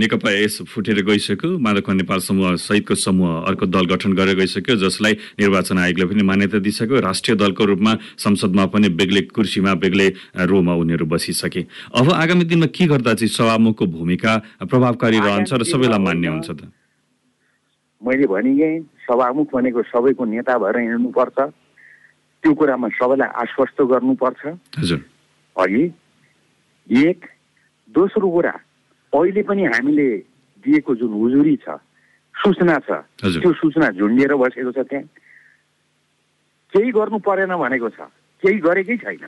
नेकपा 0.03 0.31
एस 0.35 0.67
फुटेर 0.67 0.99
गइसक्यो 1.07 1.59
माधव 1.63 1.93
नेपाल 1.95 2.19
समूह 2.19 2.59
सहितको 2.59 2.95
समूह 2.99 3.47
अर्को 3.47 3.67
दल 3.71 3.87
गठन 3.87 4.13
गरेर 4.19 4.35
गइसक्यो 4.35 4.77
जसलाई 4.83 5.15
निर्वाचन 5.39 5.79
आयोगले 5.79 6.05
पनि 6.11 6.23
मान्यता 6.27 6.59
दिइसक्यो। 6.59 7.01
राष्ट्रिय 7.07 7.37
दलको 7.39 7.65
रूपमा 7.71 7.93
संसदमा 8.19 8.67
पनि 8.75 8.89
बेग्लै 8.99 9.23
कुर्सीमा 9.31 9.75
बेग्लै 9.79 10.09
रोमा 10.51 10.75
उनीहरू 10.75 11.07
बसिसके। 11.07 11.63
अब 11.95 12.11
आगामी 12.11 12.45
दिनमा 12.51 12.67
के 12.75 12.87
गर्दा 12.91 13.15
चाहिँ 13.15 13.31
सभामुखको 13.31 13.87
भूमिका 13.87 14.33
प्रभावकारी 14.67 15.19
रहन्छ 15.23 15.53
र 15.55 15.63
सबैलाई 15.63 16.03
मान्य 16.03 16.29
हुन्छ 16.35 16.51
त? 16.51 16.67
मैले 18.03 18.27
भनिगएँ 18.27 19.07
सभामुख 19.07 19.55
भनेको 19.55 19.83
सबैको 19.87 20.25
नेता 20.27 20.59
भएर 20.59 20.77
हिँड्नुपर्छ। 20.83 21.39
त्यो 22.43 22.53
कुरामा 22.59 22.89
सबैलाई 22.99 23.31
आश्वस्त 23.43 23.79
गर्नुपर्छ। 23.91 24.43
हजुर। 24.83 25.01
अघि 25.57 25.85
एक 27.07 27.21
दोस्रो 27.95 28.29
कुरा 28.31 28.55
अहिले 29.13 29.43
पनि 29.47 29.63
हामीले 29.73 30.09
दिएको 30.65 30.95
जुन 30.99 31.13
उजुरी 31.23 31.57
छ 31.63 31.79
सूचना 32.35 32.79
छ। 32.87 32.91
त्यो 33.23 33.53
सूचना 33.53 33.91
झुन्डिएर 33.95 34.35
बसेको 34.35 34.73
छ 34.73 34.79
त्यहाँ। 34.91 35.07
केही 36.73 36.91
गर्नु 36.91 37.19
परेन 37.23 37.53
भनेको 37.55 37.89
छ 37.95 38.09
केही 38.43 38.59
गरेकै 38.59 38.97
छैन। 38.97 39.27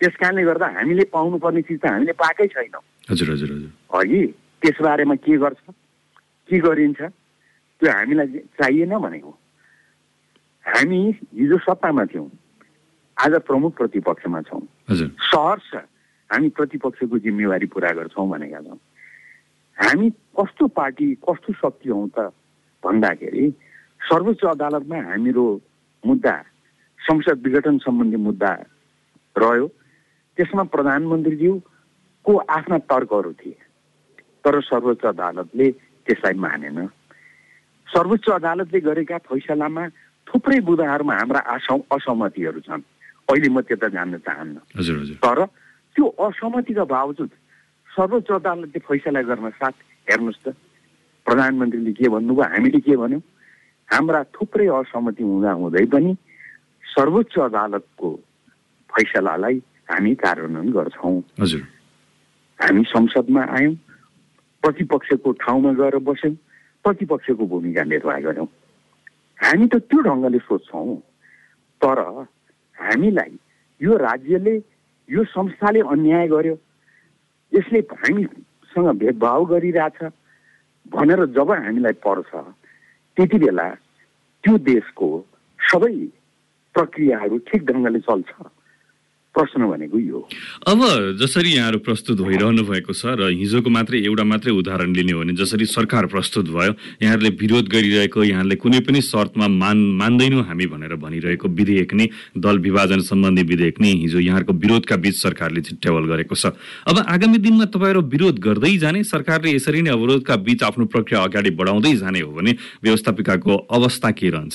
त्यस 0.00 0.14
कारणले 0.20 0.42
गर्दा 0.44 0.66
हामीले 0.76 1.04
पाउनुपर्ने 1.14 1.62
चिज 1.62 1.78
त 1.80 1.86
हामीले 1.86 2.12
पाएकै 2.12 2.46
छैनौँ। 2.50 2.82
हजुर 3.10 3.30
हजुर 3.32 3.50
हजुर। 3.54 3.70
अघि 3.94 4.22
त्यसबारेमा 4.60 5.14
के 5.24 5.36
गर्छ 5.38 5.62
के 6.48 6.58
गरिन्छ 6.58 7.00
त्यो 7.00 7.88
हामीलाई 7.90 8.26
चाहिएन 8.58 8.92
भनेको। 8.98 9.30
हामी 10.64 11.00
हिजो 11.36 11.58
सत्तामा 11.58 12.04
थियौँ। 12.08 12.28
आज 13.16 13.34
प्रमुख 13.46 13.76
प्रतिपक्षमा 13.76 14.40
छौँ। 14.42 14.60
सहर्ष 14.90 15.70
हामी 16.30 16.48
प्रतिपक्षको 16.56 17.18
जिम्मेवारी 17.20 17.66
पुरा 17.68 17.90
गर्छौँ 17.92 18.28
भनेका 18.28 18.60
छौँ। 18.60 18.78
हामी 19.76 20.10
कस्तो 20.40 20.66
पार्टी 20.72 21.06
कस्तो 21.20 21.52
शक्ति 21.52 21.88
हौँ 21.88 22.08
त 22.16 22.32
भन्दाखेरि 22.82 23.44
सर्वोच्च 24.00 24.44
अदालतमा 24.44 24.98
हाम्रो 25.10 25.46
मुद्दा 26.04 26.34
संसद 27.00 27.42
विघटन 27.44 27.78
सम्बन्धी 27.84 28.16
मुद्दा 28.16 28.52
रह्यो। 29.36 29.66
त्यसमा 30.38 30.62
प्रधानमन्त्रीज्यूको 30.72 32.32
आफ्ना 32.36 32.78
तर्कहरू 32.88 33.32
थिए। 33.40 33.58
तर 34.44 34.60
सर्वोच्च 34.62 35.04
अदालतले 35.06 35.70
त्यसलाई 36.06 36.34
मानेन। 36.40 36.86
सर्वोच्च 37.88 38.28
अदालतले 38.30 38.80
गरेका 38.80 39.18
फैसलामा 39.28 39.84
थुप्रै 40.26 40.58
बुदाहरूमा 40.68 41.14
हाम्रा 41.14 41.40
असह 41.54 41.76
असहमतिहरू 41.94 42.60
छन्। 42.66 42.82
अहिले 43.28 43.48
म 43.48 43.60
त्यता 43.60 43.88
जान्न 43.88 44.16
चाहन्न। 44.26 44.56
तर 45.24 45.38
त्यो 45.96 46.06
असहमतिका 46.26 46.84
बावजुद 46.84 47.30
सर्वोच्च 47.90 48.30
अदालतले 48.30 48.78
फैसला 48.88 49.20
गर्न 49.22 49.48
साथ 49.60 49.74
हेर्नुहोस् 50.10 50.42
त। 50.44 50.46
प्रधानमन्त्रीले 51.26 51.92
के 51.92 52.08
भन्नुभयो 52.08 52.44
हामीले 52.52 52.80
के 52.84 52.96
भन्यौँ? 52.96 53.22
हाम्रा 53.88 54.20
थुप्रै 54.34 54.66
असहमति 54.66 55.22
हुँदा 55.22 55.52
हुँदै 55.60 55.84
पनि 55.92 56.12
सर्वोच्च 56.84 57.34
अदालतको 57.48 58.08
फैसलालाई 58.90 59.56
हामी 59.90 60.12
कार्यान्वयन 60.14 60.68
गर्छौँ। 60.72 61.20
हजुर। 61.40 61.62
हामी 62.60 62.82
संसदमा 62.92 63.42
आयौँ 63.56 63.74
प्रतिपक्षको 64.62 65.32
ठाउँमा 65.32 65.72
गएर 65.80 65.96
बस्यौँ 66.00 66.34
प्रतिपक्षको 66.84 67.44
भूमिका 67.46 67.82
निर्वाह 67.84 68.18
गऱ्यौँ। 68.20 68.48
हामी 69.38 69.66
त 69.66 69.74
त्यो 69.90 70.00
ढङ्गले 70.06 70.38
सोध्छौँ 70.38 70.96
तर 71.82 71.98
हामीलाई 72.78 73.32
यो 73.80 73.96
राज्यले 73.98 74.54
यो 75.08 75.24
संस्थाले 75.24 75.80
अन्याय 75.92 76.26
गर्यो। 76.28 76.56
यसले 77.52 77.78
हामीसँग 78.02 78.88
भेदभाव 79.00 79.44
गरिरहेछ 79.44 79.98
भनेर 80.92 81.24
जब 81.36 81.50
हामीलाई 81.50 81.92
पर्छ 82.04 82.30
त्यति 83.16 83.38
बेला 83.38 83.68
त्यो 84.44 84.56
देशको 84.70 85.08
सबै 85.58 85.94
प्रक्रियाहरू 86.74 87.38
ठिक 87.48 87.60
ढङ्गले 87.70 88.00
चल्छ। 88.00 88.30
प्रश्न 89.34 89.66
भनेको 89.66 89.98
यो 89.98 90.18
अब 90.66 90.80
जसरी 91.20 91.50
यहाँहरू 91.52 91.78
प्रस्तुत 91.86 92.20
भइरहनु 92.20 92.62
भएको 92.64 92.92
छ 92.94 93.18
र 93.18 93.30
हिजोको 93.34 93.70
मात्रै 93.70 93.98
एउटा 94.00 94.24
मात्रै 94.24 94.52
उदाहरण 94.54 94.94
लिने 94.94 95.12
हो 95.12 95.20
भने 95.20 95.34
जसरी 95.34 95.66
सरकार 95.66 96.06
प्रस्तुत 96.06 96.46
भयो 96.54 96.72
यहाँहरूले 97.02 97.30
विरोध 97.40 97.68
गरिरहेको 97.68 98.22
यहाँले 98.24 98.56
कुनै 98.56 98.80
पनि 98.86 99.00
शर्तमा 99.02 99.48
मान 99.54 99.78
मान्दैनौँ 100.00 100.44
हामी 100.44 100.66
भनेर 100.66 100.94
भनिरहेको 100.96 101.48
विधेयक 101.50 101.94
नै 101.94 102.06
दल 102.38 102.58
विभाजन 102.60 103.00
सम्बन्धी 103.10 103.42
विधेयक 103.42 103.80
नै 103.80 103.90
हिजो 104.04 104.18
यहाँहरूको 104.20 104.52
विरोधका 104.64 104.96
बीच 105.02 105.16
सरकारले 105.16 105.60
टेबल 105.82 106.06
गरेको 106.12 106.34
छ। 106.34 106.54
अब 106.86 107.02
आगामी 107.08 107.38
दिनमा 107.38 107.64
तपाईँहरू 107.74 108.02
विरोध 108.14 108.38
गर्दै 108.38 108.76
जाने 108.78 109.02
सरकारले 109.04 109.54
यसरी 109.54 109.82
नै 109.82 109.90
अवरोधका 109.90 110.36
बीच 110.46 110.62
आफ्नो 110.62 110.86
प्रक्रिया 110.86 111.22
अगाडि 111.24 111.50
बढाउँदै 111.50 111.94
जाने 111.96 112.20
हो 112.20 112.30
भने 112.32 112.56
व्यवस्थापिकाको 112.82 113.56
अवस्था 113.72 114.10
के 114.10 114.30
रहन्छ? 114.30 114.54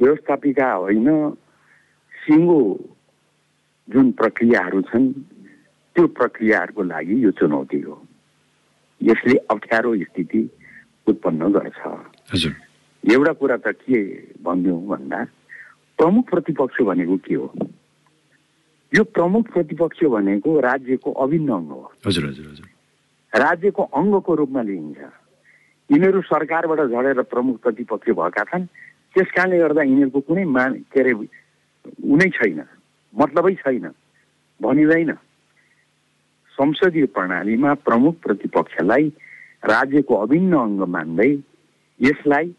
व्यवस्थापिका 0.00 0.72
होइन 0.72 1.08
सिङ्गो 2.14 2.60
जुन 3.88 4.12
प्रक्रियाहरू 4.12 4.82
छन् 4.82 5.12
त्यो 5.96 6.06
प्रक्रियाहरूको 6.06 6.82
लागि 6.82 7.24
यो 7.24 7.30
चुनौती 7.30 7.80
हो। 7.80 8.06
यसले 9.02 9.36
अप्ठ्यारो 9.36 9.96
स्थिति 9.96 10.50
उत्पन्न 11.06 11.52
गर्छ। 11.52 11.80
हजुर। 12.32 12.52
एउटा 13.12 13.32
कुरा 13.32 13.56
त 13.56 13.66
के 13.66 14.00
भनिदिउँ 14.42 14.86
भन्दा 14.86 15.24
प्रमुख 15.98 16.30
प्रतिपक्ष 16.30 16.82
भनेको 16.82 17.16
के 17.16 17.34
हो? 17.34 17.54
यो 18.94 19.04
प्रमुख 19.04 19.52
प्रतिपक्ष 19.52 20.04
भनेको 20.04 20.60
राज्यको 20.60 21.10
अभिन्न 21.12 21.48
अङ्ग 21.52 21.68
हो। 21.68 21.92
हजुर 22.06 22.24
हजुर 22.26 22.46
हजुर। 22.46 22.68
राज्यको 23.40 23.82
अङ्गको 23.82 24.34
रूपमा 24.34 24.62
लिइन्छ। 24.62 24.98
यिनीहरू 25.90 26.20
सरकारबाट 26.22 26.80
झरेर 26.80 27.22
प्रमुख 27.22 27.60
प्रतिपक्ष 27.60 28.10
भएका 28.10 28.44
छन्। 28.44 28.66
त्यस 29.14 29.30
कारणले 29.36 29.58
गर्दा 29.58 29.82
यिनीहरूको 29.82 30.20
कुनै 30.20 30.44
मा 30.44 30.68
के 30.68 31.00
अरे 31.00 31.12
उनै 32.02 32.28
छैन। 32.30 32.60
मतलबै 33.14 33.54
छैन। 33.54 33.90
भनिँदैन। 34.62 35.12
संसदीय 36.58 37.06
प्रणालीमा 37.06 37.74
प्रमुख 37.74 38.14
प्रतिपक्षलाई 38.22 39.08
राज्यको 39.64 40.14
अभिन्न 40.14 40.52
अङ्ग 40.54 40.80
मान्दै 40.82 41.30
यसलाई 42.00 42.54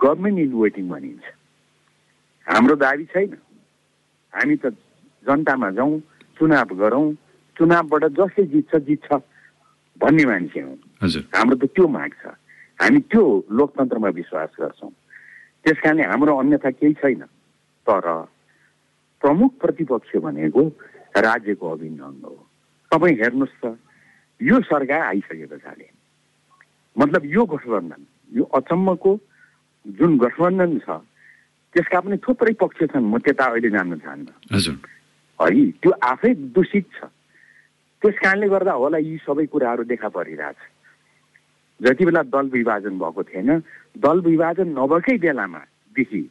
गभर्मेन्ट 0.00 0.38
इन 0.38 0.52
वेटिङ 0.54 0.88
भनिन्छ। 0.88 1.24
हाम्रो 2.46 2.76
दाबी 2.76 3.04
छैन। 3.04 3.36
हामी 4.32 4.56
त 4.56 4.66
जनतामा 5.26 5.70
जाउँ 5.70 6.00
चुनाव 6.38 6.64
गरौँ 6.64 7.14
चुनावबाट 7.58 8.04
जसले 8.04 8.46
जित्छ 8.46 8.76
जित्छ 8.76 9.08
भन्ने 10.00 10.24
मान्छे 10.24 10.60
हौँ। 10.60 10.76
हाम्रो 11.34 11.56
त 11.56 11.64
त्यो 11.74 11.88
माग 11.88 12.12
छ। 12.22 12.34
हामी 12.80 13.00
त्यो 13.00 13.22
लोकतन्त्रमा 13.50 14.08
विश्वास 14.08 14.50
गर्छौँ। 14.60 14.90
त्यस 15.64 15.78
कारणले 15.78 16.02
हाम्रो 16.02 16.36
अन्यथा 16.36 16.70
केही 16.70 16.94
छैन। 16.94 17.22
तर 17.86 18.26
प्रमुख 19.22 19.50
प्रतिपक्ष 19.62 20.16
भनेको 20.26 20.62
राज्यको 21.16 21.66
अभिन्न 21.70 22.00
अङ्ग 22.02 22.24
हो। 22.26 22.38
तपाईँ 22.90 23.16
हेर्नुहोस् 23.22 23.60
त 23.62 23.78
यो 24.40 24.60
सरकार 24.66 25.00
आइसके 25.00 25.46
पछाडि 25.46 25.86
मतलब 26.96 27.22
यो 27.24 27.44
गठबन्धन 27.54 28.02
यो 28.32 28.44
अचम्मको 28.58 29.12
जुन 29.86 30.18
गठबन्धन 30.18 30.78
छ 30.82 30.98
त्यसका 31.74 32.00
पनि 32.04 32.16
थुप्रै 32.20 32.52
पक्ष 32.60 32.78
छन्। 32.92 33.06
म 33.06 33.18
त्यता 33.22 33.44
अहिले 33.48 33.70
जान्न 33.70 33.96
चाहन्न। 34.04 34.28
है 34.52 35.70
त्यो 35.80 35.90
आफै 36.02 36.32
दूषित 36.52 36.86
छ। 36.98 37.08
त्यस 38.02 38.16
कारणले 38.18 38.48
गर्दा 38.48 38.72
होला 38.74 38.98
यी 38.98 39.16
सबै 39.24 39.46
कुराहरू 39.46 39.82
देखा 39.88 40.08
परिरहेछ। 40.10 40.58
जति 41.80 42.04
बेला 42.04 42.22
दल 42.28 42.46
विभाजन 42.50 42.98
भएको 42.98 43.22
थिएन 43.22 43.50
दल 43.98 44.20
विभाजन 44.26 44.68
नभएकै 44.78 45.16
बेलामादेखि 45.18 46.22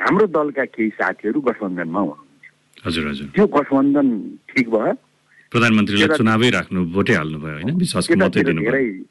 हाम्रो 0.00 0.26
दलका 0.26 0.64
केही 0.74 0.88
साथीहरू 0.98 1.40
गठबन्धनमा 1.40 2.00
हुनुहुन्थ्यो 2.00 2.86
हजुर 2.86 3.04
हजुर। 3.08 3.26
त्यो 3.34 3.46
गठबन्धन 3.46 4.08
ठिक 4.48 4.66
भयो। 4.70 4.92
प्रधानमन्त्रीलाई 5.52 6.08
चुनावै 6.18 6.50
राख्नु 6.50 6.78
भोटै 6.94 7.14
हाल्नु 7.20 7.38
भयो 7.44 7.56
होइन? 7.56 7.68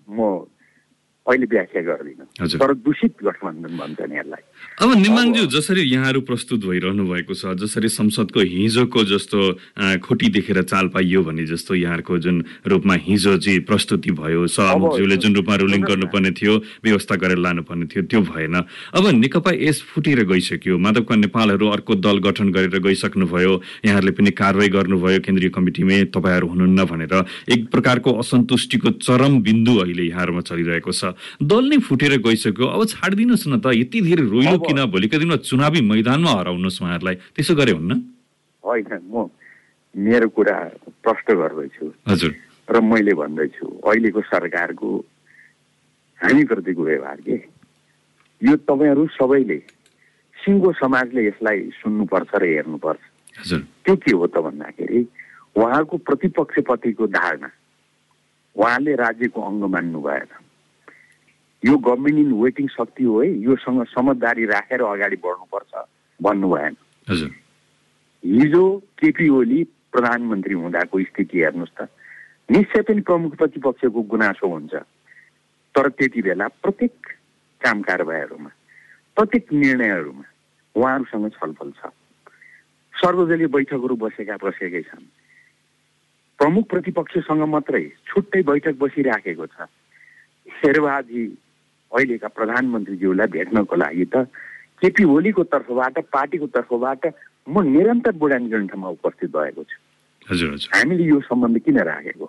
म 0.10 0.20
अहिले 1.30 1.46
व्याख्या 1.46 1.82
गर्दिनँ। 1.86 2.26
तर 2.58 2.74
दूषित 2.82 3.14
गठबन्धन 3.22 3.74
भन्छन् 3.78 4.14
यसलाई। 4.18 4.44
अब 4.82 4.90
निमाङज्यू 4.98 5.46
जसरी 5.48 5.82
यहाँहरू 5.94 6.22
प्रस्तुत 6.26 6.60
भइरहनु 6.66 7.04
भएको 7.06 7.34
छ 7.34 7.54
जसरी 7.62 7.88
संसदको 7.90 8.40
हिजोको 8.40 9.04
जस्तो 9.06 9.40
खोटी 10.02 10.28
देखेर 10.36 10.62
चाल 10.66 10.88
पाइयो 10.90 11.22
भने 11.24 11.46
जस्तो 11.46 11.76
यहाँहरूको 11.76 12.18
जुन 12.18 12.38
रूपमा 12.66 12.96
हिजो 13.06 13.38
चाहिँ 13.38 13.60
प्रस्तुति 13.70 14.12
भयो 14.12 14.48
सभामुखज्यूले 14.48 15.18
जुन 15.18 15.36
रूपमा 15.36 15.56
रुलिङ 15.56 15.82
गर्नुपर्ने 15.86 16.32
थियो 16.32 16.54
व्यवस्था 16.84 17.16
गरेर 17.16 17.38
लानुपर्ने 17.38 17.86
थियो 17.86 18.04
त्यो 18.10 18.22
भएन। 18.26 18.56
अब 18.96 19.04
नेकपा 19.20 19.52
यस 19.54 19.82
फुटेर 19.94 20.24
गइसक्यो 20.26 20.78
माधवका 20.78 21.16
नेपालहरू 21.16 21.68
अर्को 21.70 21.96
दल 21.96 22.18
गठन 22.26 22.52
गरेर 22.52 22.80
गइसक्नुभयो 22.80 23.54
यहाँहरूले 23.86 24.12
पनि 24.18 24.32
कारवाही 24.34 24.70
गर्नुभयो 24.70 25.20
केन्द्रीय 25.22 25.50
कमिटीमै 25.52 26.04
तपाईँहरू 26.16 26.48
हुनुहुन्न 26.48 26.86
भनेर। 26.86 27.14
एक 27.54 27.70
प्रकारको 27.70 28.10
असन्तुष्टिको 28.20 28.90
चरम 29.04 29.40
बिन्दु 29.44 29.74
अहिले 29.80 30.04
यहाँहरूमा 30.08 30.42
चलिरहेको 30.42 30.92
छ। 30.92 31.14
दल 31.42 31.64
नै 31.70 31.78
फुटेर 31.84 32.18
गइसक्यो। 32.22 32.66
अब 32.66 32.82
छाडिदिनुहोस् 32.94 33.48
न 33.48 33.60
त 33.60 33.74
यति 33.74 33.98
धेरै 34.02 34.24
रोइलो 34.30 34.58
किन 34.66 34.80
भोलिको 34.92 35.18
दिनमा 35.20 35.38
चुनावी 35.44 35.82
मैदानमा 35.82 36.32
हराउनुहोस् 36.40 36.82
उहाँहरूलाई। 36.82 37.16
त्यसो 37.36 37.54
गरे 37.56 37.72
हुन्न? 37.78 37.92
होइन 38.64 38.88
म 39.10 39.30
मेरो 39.96 40.28
कुरा 40.30 40.58
प्रष्ट 41.04 41.28
गर्दैछु। 41.32 41.86
हजुर। 42.08 42.32
र 42.70 42.76
मैले 42.80 43.14
भन्दैछु 43.18 43.66
अहिलेको 43.82 44.22
सरकारको 44.30 44.90
हामीप्रतिको 46.20 46.82
व्यवहार 46.84 47.20
के? 47.26 47.38
यो 48.42 48.54
तपाईँहरू 48.70 49.04
सबैले 49.18 49.60
सिङ्गो 50.38 50.70
समाजले 50.80 51.22
यसलाई 51.28 51.60
सुन्नुपर्छ 51.82 52.32
र 52.36 52.44
हेर्नुपर्छ। 52.46 53.02
त्यो 53.84 53.96
के 53.96 54.12
हो 54.14 54.28
त 54.28 54.38
भन्दाखेरि 54.46 55.00
उहाँको 55.58 55.96
प्रतिपक्षपतिको 55.98 57.06
धारणा 57.08 57.50
उहाँले 58.56 58.94
राज्यको 58.96 59.40
अङ्ग 59.42 59.64
मान्नु 59.74 60.00
भएन। 60.00 60.30
यो 61.64 61.78
गभर्मेन्ट 61.78 62.20
इन 62.20 62.32
वेटिङ 62.42 62.68
शक्ति 62.68 63.04
हो 63.04 63.22
है 63.22 63.30
योसँग 63.44 63.84
समझदारी 63.92 64.46
राखेर 64.46 64.82
अगाडि 64.82 65.16
बढ्नुपर्छ 65.24 65.74
भन्नु 66.20 66.48
भएन। 66.50 66.76
हिजो 68.24 68.64
केपी 69.00 69.28
ओली 69.30 69.64
प्रधानमन्त्री 69.92 70.54
हुँदाको 70.54 71.04
स्थिति 71.04 71.38
हेर्नुहोस् 71.40 71.76
त। 71.76 71.88
निश्चय 72.52 72.82
पनि 72.82 73.02
प्रमुख 73.02 73.36
प्रतिपक्षको 73.38 74.02
गुनासो 74.02 74.48
हुन्छ। 74.48 74.74
तर 75.76 75.90
त्यति 75.90 76.22
बेला 76.22 76.48
प्रत्येक 76.64 76.96
काम 77.62 77.82
कारबाहीहरूमा 77.82 78.50
प्रत्येक 79.18 79.54
निर्णयहरूमा 79.54 80.26
उहाँहरूसँग 80.76 81.30
छलफल 81.30 81.72
छ। 81.78 81.92
सर्वदलीय 82.94 83.48
बैठकहरू 83.48 83.96
बसेका 83.96 84.36
बसेकै 84.44 84.82
छन्। 84.82 85.06
प्रमुख 86.40 86.66
प्रतिपक्षसँग 86.70 87.44
मात्रै 87.52 87.84
छुट्टै 88.08 88.42
बैठक 88.48 88.76
बसिराखेको 88.80 89.46
छ। 89.46 89.68
शेरबहाजी 90.60 91.24
अहिलेका 91.92 92.28
प्रधानमन्त्रीज्यूलाई 92.28 93.28
भेट्नको 93.28 93.76
लागि 93.76 94.06
त 94.06 94.16
केपी 94.82 95.04
ओलीको 95.04 95.44
तर्फबाट 95.44 95.96
पार्टीको 96.14 96.48
तर्फबाट 96.48 97.02
म 97.50 97.62
निरन्तर 97.66 98.12
बुढानीगण्ठमा 98.22 98.88
उपस्थित 98.96 99.30
भएको 99.36 99.64
छु। 99.64 99.78
हामीले 100.76 101.04
यो 101.04 101.20
सम्बन्ध 101.26 101.58
किन 101.66 101.80
राखेको? 101.82 102.26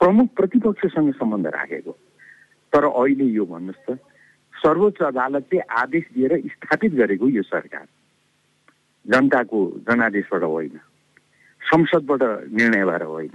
प्रमुख 0.00 0.28
प्रतिपक्षसँग 0.36 1.12
सम्बन्ध 1.16 1.46
राखेको। 1.46 1.92
तर 2.72 2.84
अहिले 2.84 3.24
यो 3.24 3.44
भन्नुहोस् 3.46 3.84
त 3.88 3.98
सर्वोच्च 4.54 5.02
अदालतले 5.02 5.58
आदेश 5.58 6.04
दिएर 6.14 6.32
स्थापित 6.46 6.92
गरेको 6.94 7.28
यो 7.28 7.42
सरकार। 7.42 7.86
जनताको 9.06 9.58
जनादेशबाट 9.88 10.42
होइन 10.42 10.76
संसदबाट 11.62 12.22
निर्णय 12.52 12.84
भएर 12.84 13.02
होइन। 13.02 13.34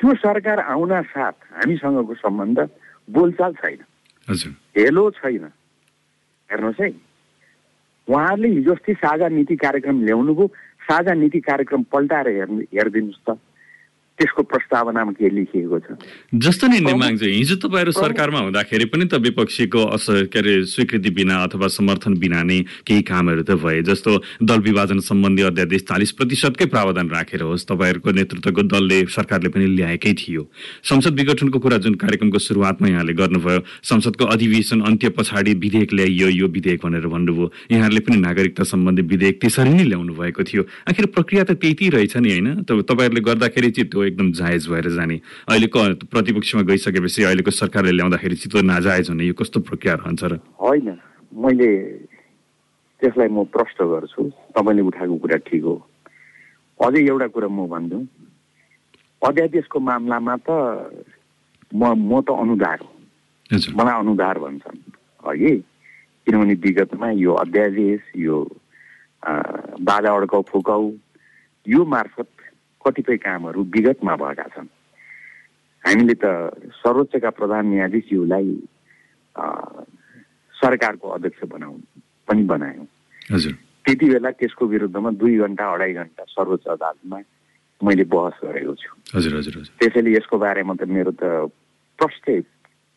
त्यो 0.00 0.14
सरकार 0.20 0.58
आउन 0.60 0.92
साथ 1.10 1.36
हामीसँगको 1.56 2.14
सम्बन्ध 2.14 2.58
बोलचाल 3.08 3.52
छैन। 3.54 3.80
हेलो 4.78 5.10
छैन। 5.10 5.44
हेर्नुहोस् 6.50 6.80
है। 6.80 6.90
उहाँहरूले 8.08 8.48
हिजो 8.48 8.72
अस्ति 8.72 8.94
साझा 8.94 9.28
नीति 9.28 9.56
कार्यक्रम 9.56 10.04
ल्याउनुभयो। 10.04 10.46
साझा 10.82 11.14
नीति 11.14 11.40
कार्यक्रम 11.40 11.82
पल्टाएर 11.82 12.28
हेर्नु 12.28 12.60
हेरिदिनुहोस् 12.60 13.24
त। 13.30 13.38
त्यसको 14.18 14.42
प्रस्तावनामा 14.44 15.12
के 15.18 15.28
लेखिएको 15.28 15.78
छ। 15.78 15.96
जस्तो 16.36 16.66
नि 16.68 16.78
नेमाङ 16.80 17.16
चाहिँ 17.16 17.34
हिजो 17.34 17.56
तपाईँहरू 17.58 17.92
सरकारमा 17.92 18.40
हुँदाखेरि 18.40 18.84
पनि 18.92 19.04
त 19.08 19.18
विपक्षीको 19.18 19.80
अस 19.88 20.06
के 20.28 20.38
अरे 20.38 20.54
स्वीकृति 20.68 21.10
बिना 21.10 21.36
अथवा 21.42 21.66
समर्थन 21.68 22.14
बिना 22.20 22.42
नै 22.42 22.58
केही 22.86 23.02
कामहरू 23.02 23.42
त 23.42 23.56
भए। 23.56 23.82
जस्तो 23.82 24.10
दल 24.42 24.60
विभाजन 24.62 25.00
सम्बन्धी 25.00 25.42
अध्यादेश 25.42 25.82
चालिस 25.88 26.12
प्रतिशतकै 26.12 26.66
प्रावधान 26.68 27.08
राखेर 27.08 27.42
होस् 27.42 27.66
तपाईँहरूको 27.66 28.10
नेतृत्वको 28.12 28.62
दलले 28.68 28.98
सरकारले 29.08 29.48
पनि 29.48 29.66
ल्याएकै 29.80 30.12
थियो। 30.14 30.42
संसद 30.84 31.12
विघटनको 31.18 31.58
कुरा 31.58 31.78
जुन 31.80 31.94
कार्यक्रमको 31.96 32.38
सुरुवातमा 32.38 32.88
यहाँले 32.88 33.12
गर्नुभयो 33.16 33.60
संसदको 33.82 34.24
अधिवेशन 34.28 34.80
अन्त्य 34.86 35.08
पछाडि 35.16 35.54
विधेयक 35.56 35.92
ल्याइयो 35.92 36.28
यो 36.28 36.46
विधेयक 36.52 36.84
भनेर 36.84 37.06
भन्नुभयो। 37.08 37.46
यहाँहरूले 37.72 38.00
पनि 38.06 38.16
नागरिकता 38.20 38.64
सम्बन्धी 38.64 39.02
विधेयक 39.08 39.40
त्यसरी 39.40 39.72
नै 39.72 39.84
ल्याउनु 39.88 40.12
भएको 40.14 40.42
थियो। 40.44 40.62
आखिर 40.88 41.06
प्रक्रिया 41.16 41.42
त 41.44 41.58
त्यति 41.58 41.88
रहेछ 41.88 42.16
नि 42.16 42.30
होइन? 42.30 42.48
तपाईँहरूले 42.68 43.20
गर्दाखेरि 43.20 43.70
चाहिँ 43.72 43.88
त्यो 44.02 44.10
एकदम 44.10 44.32
जायज 44.34 44.66
भएर 44.66 44.88
जाने। 44.98 45.16
अहिलेको 45.46 45.78
प्रतिपक्षमा 46.10 46.62
गइसकेपछि 46.66 47.22
अहिलेको 47.22 47.50
सरकारले 47.54 47.92
ल्याउँदाखेरि 47.94 48.36
चित्त 48.42 48.56
नाजायज 48.66 49.10
हुने 49.10 49.24
यो 49.30 49.34
कस्तो 49.38 49.60
प्रक्रिया 49.62 49.94
रहन्छ 50.02 50.22
र? 50.26 50.32
होइन। 50.58 50.98
मैले 51.30 51.70
त्यसलाई 52.98 53.28
म 53.30 53.46
प्रश्न 53.46 53.78
गर्छु। 53.86 54.22
तपाईँले 54.58 54.82
उठाएको 54.82 55.16
कुरा 55.22 55.36
ठिक 55.46 55.62
हो। 55.62 55.76
अझै 56.82 57.00
एउटा 57.06 57.26
कुरा 57.30 57.48
म 57.48 57.70
भनिदिउँ 57.70 58.02
अध्यादेशको 59.22 59.78
मामलामा 59.78 60.34
त 60.42 60.50
म 61.70 61.94
म 61.94 62.20
त 62.26 62.34
अनुधार 62.34 62.78
हो। 62.82 62.90
मलाई 63.78 63.94
अनुधार 64.02 64.36
भन्छन्। 64.42 64.78
अघि 65.30 65.54
किनभने 66.26 66.54
विगतमा 66.58 67.08
यो 67.22 67.32
अध्यादेश 67.38 68.02
यो 68.18 68.36
बाजा 69.22 70.10
अड्काउ 70.10 70.42
फुकाउ 70.50 70.90
यो 71.66 71.84
मार्फत 71.86 72.30
कतिपय 72.84 73.16
कामहरू 73.16 73.62
विगतमा 73.64 74.14
भएका 74.16 74.46
छन्। 74.54 74.68
हामीले 75.82 76.14
त 76.14 76.24
सर्वोच्चका 76.78 77.30
प्रधान 77.30 77.66
न्यायाधीशज्यूलाई 77.66 78.50
सरकारको 80.54 81.08
अध्यक्ष 81.08 81.40
बनाउँ 81.48 81.78
पनि 82.28 82.42
बनायौँ। 82.42 82.86
हजुर। 83.32 83.52
त्यति 83.84 84.06
बेला 84.10 84.30
त्यसको 84.30 84.66
विरुद्धमा 84.66 85.10
दुई 85.18 85.36
घन्टा 85.42 85.64
अढाई 85.72 85.92
घन्टा 85.92 86.22
सर्वोच्च 86.28 86.66
अदालतमा 86.70 87.18
मैले 87.80 88.04
बहस 88.06 88.38
गरेको 88.44 88.74
छु। 88.78 88.90
हजुर 89.16 89.32
हजुर 89.36 89.54
हजुर। 89.58 89.74
त्यसैले 89.78 90.10
यसको 90.16 90.38
बारेमा 90.38 90.74
त 90.78 90.86
मेरो 90.86 91.12
त 91.18 91.50
प्रष्टै 91.98 92.40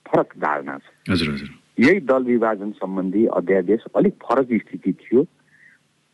फरक 0.05 0.29
धारणा 0.37 0.77
छ। 0.77 0.85
हजुर 1.09 1.29
हजुर। 1.33 1.49
यही 1.81 1.99
दल 2.05 2.23
विभाजन 2.23 2.71
सम्बन्धी 2.77 3.25
अध्यादेश 3.33 3.81
अलिक 3.97 4.13
फरक 4.21 4.47
स्थिति 4.61 4.91
थियो। 4.93 5.23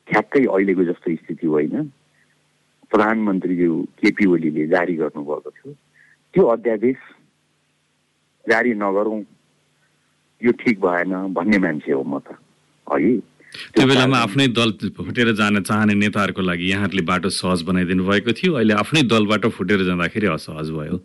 ठ्याक्कै 0.08 0.44
अहिलेको 0.48 0.84
जस्तो 0.84 1.16
स्थिति 1.16 1.48
होइन। 1.48 1.92
प्रधानमन्त्रीज्यू 2.92 3.74
केपी 4.00 4.26
ओलीले 4.26 4.68
जारी 4.68 4.96
गर्नुभएको 4.96 5.50
थियो। 5.50 5.74
त्यो 6.34 6.44
अध्यादेश 6.46 7.00
जारी 8.46 8.74
नगरौँ 8.74 9.20
यो 10.42 10.52
ठिक 10.52 10.80
भएन 10.80 11.12
भन्ने 11.34 11.58
मान्छे 11.58 11.92
हो 11.92 12.04
म 12.04 12.20
त। 12.20 12.36
है? 12.88 13.14
त्यो 13.76 13.86
बेलामा 13.88 14.18
आफ्नै 14.18 14.48
दल 14.48 14.72
फुटेर 14.98 15.32
जान 15.36 15.62
चाहने 15.62 15.94
नेताहरूको 15.94 16.42
लागि 16.42 16.66
यहाँहरूले 16.72 17.04
बाटो 17.04 17.30
सहज 17.30 17.62
बनाइदिनु 17.68 18.04
भएको 18.08 18.32
थियो। 18.32 18.52
अहिले 18.56 18.74
आफ्नै 18.74 19.04
दलबाट 19.12 19.46
फुटेर 19.56 19.84
जाँदाखेरि 19.88 20.28
असहज 20.28 20.72
भयो। 20.72 20.98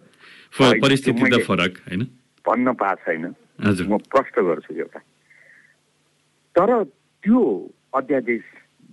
परिस्थिति 0.55 1.23
त 1.31 1.43
फरक 1.47 1.73
होइन? 1.87 2.03
भन्न 2.47 2.73
पाएको 2.73 3.03
छैन। 3.03 3.35
हजुर। 3.67 3.87
म 3.87 3.99
प्रश्न 4.11 4.37
गर्छु 4.47 4.75
एउटा। 4.75 5.01
तर 6.55 6.71
त्यो 7.23 7.41
अध्यादेश 7.95 8.43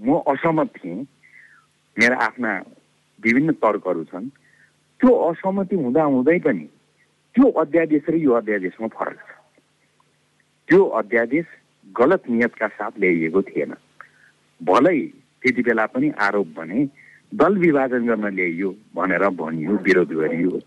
म 0.02 0.22
असहमत 0.28 0.70
थिएँ। 0.78 1.06
मेरा 1.98 2.16
आफ्ना 2.26 2.52
विभिन्न 3.24 3.52
तर्कहरू 3.64 4.04
छन् 4.04 4.30
त्यो 5.00 5.12
असहमति 5.30 5.76
हुँदा 5.76 6.04
हुँदै 6.04 6.40
पनि 6.40 6.66
त्यो 7.36 7.50
अध्यादेश 7.62 8.04
र 8.10 8.16
यो 8.16 8.32
अध्यादेशमा 8.34 8.88
फरक 8.88 9.18
छ। 9.18 9.32
त्यो 10.70 10.84
अध्यादेश 11.00 11.46
गलत 11.86 12.30
नियतका 12.30 12.68
साथ 12.68 12.92
ल्याइएको 13.00 13.42
थिएन। 13.42 13.74
भलै 14.62 15.00
त्यति 15.42 15.62
बेला 15.62 15.86
पनि 15.86 16.10
आरोप 16.20 16.48
भने 16.58 16.86
दल 17.32 17.58
विभाजन 17.58 18.06
गर्न 18.08 18.26
ल्याइयो 18.36 18.70
भनेर 18.96 19.28
भनियो 19.34 19.74
विरोध 19.84 20.12
गरियो। 20.14 20.60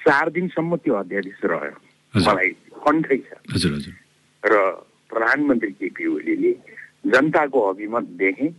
चार 0.00 0.30
दिनसम्म 0.30 0.76
त्यो 0.76 0.94
अध्यादेश 0.94 1.40
रह्यो। 1.44 1.76
मलाई 2.14 2.50
कण्ठै 2.84 3.18
छ। 3.18 3.28
र 4.42 4.52
प्रधानमन्त्री 5.10 5.70
केपी 5.72 6.06
ओलीले 6.06 6.52
जनताको 7.08 7.60
अभिमत 7.70 8.04
देखेँ। 8.20 8.50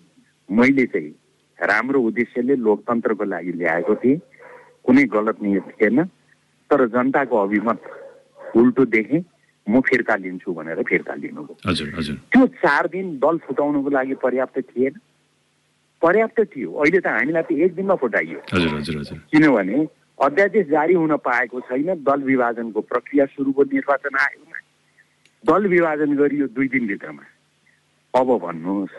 मैले 0.49 0.85
चाहिँ 0.85 1.13
राम्रो 1.59 1.99
उद्देश्यले 2.01 2.55
लोकतन्त्रको 2.55 3.23
लागि 3.23 3.51
ल्याएको 3.51 3.95
थिएँ। 3.95 4.19
कुनै 4.85 5.03
गलत 5.09 5.37
नियत 5.41 5.67
थिएन 5.81 6.03
तर 6.69 6.85
जनताको 6.87 7.35
अभिमत 7.37 7.81
उल्टो 8.55 8.85
देखेँ 8.85 9.23
म 9.67 9.81
फिर्ता 9.81 10.15
लिन्छु 10.15 10.53
भनेर 10.53 10.81
फिर्ता 10.83 11.13
लिनुभयो। 11.15 11.57
हजुर 11.65 11.87
हजुर। 11.97 12.15
त्यो 12.31 12.45
चार 12.61 12.87
दिन 12.87 13.17
दल 13.17 13.37
फुटाउनुको 13.45 13.89
लागि 13.89 14.15
पर्याप्त 14.21 14.59
थिएन। 14.69 14.99
पर्याप्त 16.01 16.39
थियो। 16.53 16.71
अहिले 16.71 16.99
त 16.99 17.07
हामीलाई 17.07 17.43
त 17.43 17.51
एक 17.51 17.75
दिनमा 17.75 17.95
फुटाइयो। 17.97 18.39
हजुर 18.53 18.71
हजुर 18.77 18.95
हजुर। 18.99 19.17
किनभने 19.31 19.87
अध्यादेश 20.19 20.65
जारी 20.67 20.93
हुन 20.93 21.15
पाएको 21.17 21.59
छैन 21.65 21.89
दल 22.05 22.21
विभाजनको 22.23 22.81
प्रक्रिया 22.81 23.25
सुरु 23.33 23.51
भयो 23.51 23.63
निर्वाचन 23.73 24.15
आयोगमा 24.15 24.59
दल 25.43 25.67
विभाजन 25.67 26.15
गरियो 26.15 26.47
दुई 26.53 26.67
दिनभित्रमा। 26.67 27.23
अब 28.13 28.27
भन्नुहोस् 28.45 28.95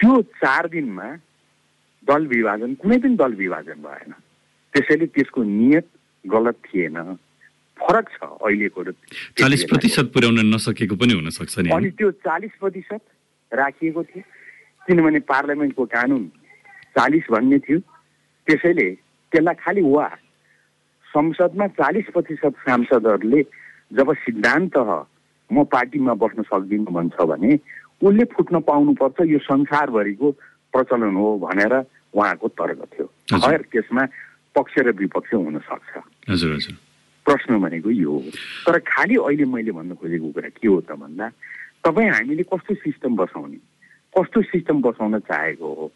त्यो 0.00 0.20
चार 0.40 0.66
दिनमा 0.72 1.06
दल 2.08 2.26
विभाजन 2.26 2.74
कुनै 2.80 2.98
पनि 3.04 3.16
दल 3.20 3.32
विभाजन 3.36 3.78
भएन। 3.84 4.12
त्यसैले 4.74 5.06
त्यसको 5.12 5.42
नियत 5.44 5.86
गलत 6.24 6.56
थिएन। 6.66 6.96
फरक 7.76 8.08
छ 8.08 8.18
अहिलेको 8.24 8.80
र 8.80 8.92
चालिस। 9.36 9.64
प्रतिशत 9.68 10.06
पुर्याउन 10.14 10.40
नसकेको 10.54 10.96
पनि 10.96 11.12
हुन 11.20 11.28
सक्छ 11.36 11.58
नि 11.58 11.70
अनि 11.76 11.90
त्यो 12.00 12.10
चालिस 12.24 12.52
प्रतिशत 12.60 13.02
राखिएको 13.52 14.02
थियो। 14.08 14.24
किनभने 14.88 15.20
पार्लियामेन्टको 15.28 15.84
कानुन 15.84 16.24
चालिस 16.96 17.24
भन्ने 17.30 17.58
थियो। 17.60 17.78
त्यसैले 18.48 18.88
त्यसलाई 19.32 19.54
खालि 19.60 19.82
वा 19.84 20.08
संसदमा 21.12 21.66
चालिस 21.76 22.06
प्रतिशत 22.16 22.54
सांसदहरूले 22.64 23.42
जब 23.92 24.08
सिद्धान्त 24.24 24.76
म 25.50 25.64
पार्टीमा 25.68 26.14
बस्न 26.14 26.42
सक्दिनँ 26.48 26.88
भन्छ 26.88 27.16
भने 27.28 27.52
उसले 28.00 28.24
फुट्न 28.32 28.60
पाउनुपर्छ 28.64 29.20
यो 29.28 29.38
संसारभरिको 29.44 30.30
प्रचलन 30.72 31.14
हो 31.14 31.28
भनेर 31.38 31.74
उहाँको 32.16 32.48
तर्क 32.48 32.80
थियो। 32.92 33.06
खैर 33.38 33.62
त्यसमा 33.72 34.04
पक्ष 34.56 34.74
र 34.78 34.90
विपक्ष 34.90 35.34
हुन 35.34 35.58
सक्छ। 35.68 35.92
प्रश्न 37.26 37.58
भनेको 37.60 37.90
यो 37.90 38.10
हो। 38.10 38.30
तर 38.66 38.78
खालि 38.88 39.16
अहिले 39.16 39.44
मैले 39.44 39.72
भन्न 39.72 39.94
खोजेको 40.00 40.28
कुरा 40.32 40.48
के 40.56 40.68
हो 40.68 40.80
त 40.80 40.96
भन्दा 40.96 41.28
तपाईँ 41.84 42.10
हामीले 42.10 42.42
कस्तो 42.48 42.74
सिस्टम 42.74 43.16
बसाउने 43.16 43.58
कस्तो 44.16 44.42
सिस्टम 44.42 44.80
बसाउन 44.82 45.18
चाहेको 45.28 45.68
हो? 45.74 45.86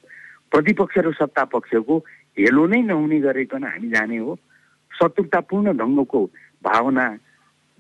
प्रतिपक्ष 0.53 0.99
र 0.99 1.13
सत्ता 1.19 1.45
पक्षको 1.51 1.95
हेलो 2.39 2.67
नै 2.67 2.81
नहुने 2.87 3.19
गरिकन 3.21 3.65
हामी 3.65 3.89
जाने 3.91 4.19
हो। 4.19 4.39
शत्रुतापूर्ण 4.93 5.73
ढङ्गको 5.75 6.21
भावना 6.63 7.05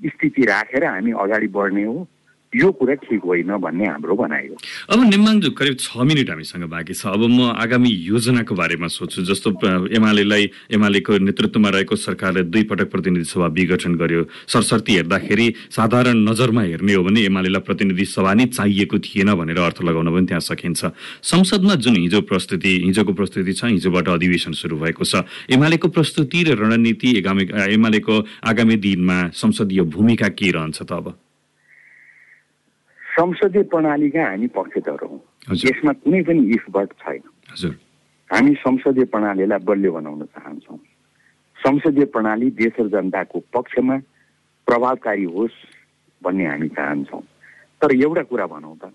स्थिति 0.00 0.42
राखेर 0.42 0.84
हामी 0.84 1.12
अगाडि 1.12 1.48
बढ्ने 1.54 1.84
हो। 1.84 2.08
यो 2.54 2.70
कुरा 2.72 2.94
ठिक 3.02 3.22
होइन 3.24 3.50
भन्ने 3.58 3.84
हाम्रो 3.84 4.14
भनाइ 4.16 4.46
हो। 4.48 4.56
अब 4.90 4.98
नेमाङजु 5.10 5.50
करिब 5.58 5.74
छ 5.80 5.96
मिनट 6.06 6.30
हामीसँग 6.30 6.64
बाँकी 6.70 6.94
छ। 6.94 7.06
अब 7.06 7.22
म 7.26 7.50
आगामी 7.54 7.90
योजनाको 7.90 8.54
बारेमा 8.54 8.88
सोध्छु। 8.88 9.22
जस्तो 9.26 9.50
एमालेलाई 9.90 10.50
एमालेको 10.70 11.18
नेतृत्वमा 11.18 11.68
रहेको 11.74 11.96
सरकारले 11.96 12.42
दुई 12.46 12.62
पटक 12.70 12.90
प्रतिनिधि 12.90 13.24
सभा 13.24 13.46
विघटन 13.50 13.94
गर्यो। 13.94 14.22
सरसर्ती 14.46 14.92
हेर्दाखेरि 14.94 15.46
साधारण 15.70 16.16
नजरमा 16.28 16.62
हेर्ने 16.62 16.94
हो 16.94 17.02
भने 17.04 17.20
एमालेलाई 17.26 17.62
प्रतिनिधि 17.66 18.04
सभा 18.04 18.34
नै 18.34 18.46
चाहिएको 18.54 18.98
थिएन 18.98 19.34
भनेर 19.34 19.58
अर्थ 19.58 19.82
लगाउन 19.82 20.08
पनि 20.14 20.26
त्यहाँ 20.26 20.40
सकिन्छ। 20.40 20.84
संसदमा 21.24 21.74
जुन 21.74 21.96
हिजो 21.96 22.20
प्रस्तुति 22.22 22.72
हिजोको 22.84 23.12
प्रस्तुति 23.12 23.52
छ 23.52 23.64
हिजोबाट 23.74 24.08
अधिवेशन 24.08 24.52
सुरु 24.54 24.76
भएको 24.78 25.04
छ 25.04 25.26
एमालेको 25.50 25.88
प्रस्तुति 25.88 26.42
र 26.44 26.54
रणनीति 26.54 27.10
एमालेको 27.18 28.14
आगामी 28.44 28.76
दिनमा 28.78 29.18
संसदीय 29.34 29.82
भूमिका 29.90 30.28
के 30.28 30.50
रहन्छ 30.50 30.82
त 30.82 30.92
अब? 30.92 31.23
संसदीय 33.14 33.62
प्रणालीका 33.70 34.22
हामी 34.26 34.46
पक्षधर 34.56 35.02
हौँ। 35.06 35.20
यसमा 35.54 35.92
कुनै 36.02 36.22
पनि 36.22 36.42
इफबट 36.54 36.88
छैन। 37.02 37.22
हजुर। 37.52 37.72
हामी 38.30 38.54
संसदीय 38.58 39.04
प्रणालीलाई 39.04 39.58
बलियो 39.62 39.92
बनाउन 39.92 40.22
चाहन्छौँ। 40.34 40.78
संसदीय 41.58 42.04
प्रणाली 42.10 42.50
देश 42.58 42.74
र 42.80 42.88
जनताको 42.90 43.38
पक्षमा 43.54 43.96
प्रभावकारी 44.66 45.24
होस् 45.24 45.58
भन्ने 46.22 46.44
हामी 46.46 46.68
चाहन्छौँ। 46.74 47.22
तर 47.80 47.94
एउटा 47.94 48.22
कुरा 48.30 48.46
भनौँ 48.46 48.76
त 48.82 48.90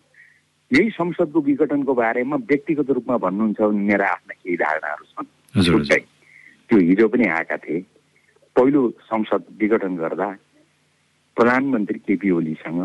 यही 0.71 0.89
संसदको 0.89 1.39
विघटनको 1.41 1.93
बारेमा 1.93 2.35
व्यक्तिगत 2.35 2.89
रूपमा 2.91 3.17
भन्नुहुन्छ 3.17 3.59
भने 3.61 3.83
मेरा 3.89 4.07
आफ्ना 4.07 4.33
केही 4.43 4.55
धारणाहरू 4.57 5.03
छन्। 5.15 6.03
त्यो 6.69 6.77
हिजो 6.77 7.07
पनि 7.07 7.25
आएका 7.25 7.57
थिए। 7.57 7.79
पहिलो 8.55 8.81
संसद 9.07 9.43
विघटन 9.57 9.95
गर्दा 9.95 10.27
प्रधानमन्त्री 11.39 11.99
केपी 12.03 12.29
ओलीसँग 12.35 12.79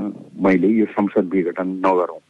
मैले 0.46 0.68
यो 0.78 0.86
संसद 0.94 1.26
विघटन 1.34 1.68
नगरौँ। 1.82 2.22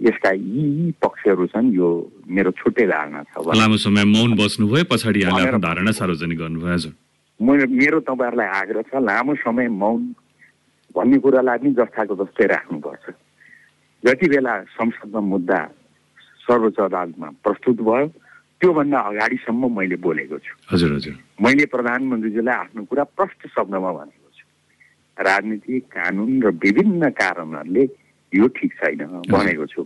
यसका 0.00 0.30
यी 0.30 0.62
यी 0.76 0.90
पक्षहरू 1.00 1.46
छन् 1.52 1.72
यो 1.72 1.88
मेरो 2.28 2.50
छुट्टै 2.60 2.86
धारणा 2.92 3.22
छ। 3.22 3.40
भने 3.40 3.58
लामो 3.58 3.76
समय 3.80 4.04
मौन 4.12 4.30
बस्नुभयो 4.36 4.84
पछाडि 4.92 5.20
धारणा 5.64 5.92
सार्वजनिक 5.96 6.38
गर्नुभयो 6.38 6.72
हजुर 6.74 6.92
मेरो 7.40 7.64
मेरो 7.80 7.98
तपाईँहरूलाई 8.08 8.48
आग्रह 8.60 8.82
छ 8.90 8.92
लामो 9.08 9.34
समय 9.40 9.68
मौन 9.82 10.00
भन्ने 10.94 11.18
कुरालाई 11.24 11.58
पनि 11.58 11.70
जस्ताको 11.80 12.14
जस्तै 12.20 12.46
राख्नुपर्छ। 12.52 13.04
जति 14.04 14.26
बेला 14.28 14.52
संसदमा 14.76 15.20
मुद्दा 15.32 15.60
सर्वोच्च 16.44 16.78
अदालतमा 16.88 17.28
प्रस्तुत 17.44 17.78
भयो 17.88 18.06
त्योभन्दा 18.60 18.98
अगाडिसम्म 19.10 19.62
मैले 19.78 19.96
बोलेको 20.02 20.36
छु। 20.44 20.52
हजुर 20.72 20.90
हजुर। 20.98 21.14
मैले 21.40 21.64
प्रधानमन्त्रीजीलाई 21.74 22.56
आफ्नो 22.62 22.82
कुरा 22.90 23.04
प्रष्ट 23.16 23.40
शब्दमा 23.54 23.90
भनेको 23.98 24.18
छु। 24.18 24.21
राजनीति 25.18 25.80
कानुन 25.92 26.42
र 26.42 26.48
विभिन्न 26.62 27.10
कारणहरूले 27.10 27.84
यो 28.32 28.46
ठिक 28.56 28.72
छैन 28.80 29.00
भनेको 29.28 29.66
छु। 29.66 29.82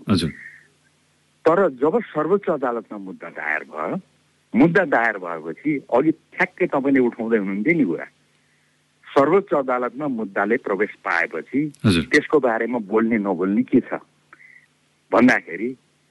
तर 1.44 1.58
जब 1.82 1.94
सर्वोच्च 2.10 2.48
अदालतमा 2.50 2.98
मुद्दा 2.98 3.28
दायर 3.30 3.62
भयो 3.70 3.96
मुद्दा 4.54 4.84
दायर 4.84 5.16
भएपछि 5.18 5.70
अघि 5.94 6.10
ठ्याक्कै 6.34 6.66
तपाईँले 6.66 7.00
उठाउँदै 7.00 7.38
हुनुहुन्थ्यो 7.38 7.74
नि 7.76 7.84
कुरा। 7.84 8.06
सर्वोच्च 9.06 9.50
अदालतमा 9.54 10.06
मुद्दाले 10.08 10.56
प्रवेश 10.66 10.92
पाएपछि 11.04 11.60
त्यसको 12.12 12.36
बारेमा 12.40 12.78
बोल्ने 12.90 13.18
नबोल्ने 13.18 13.62
के 13.62 13.80
छ? 13.80 14.00
भन्दाखेरि 15.12 15.68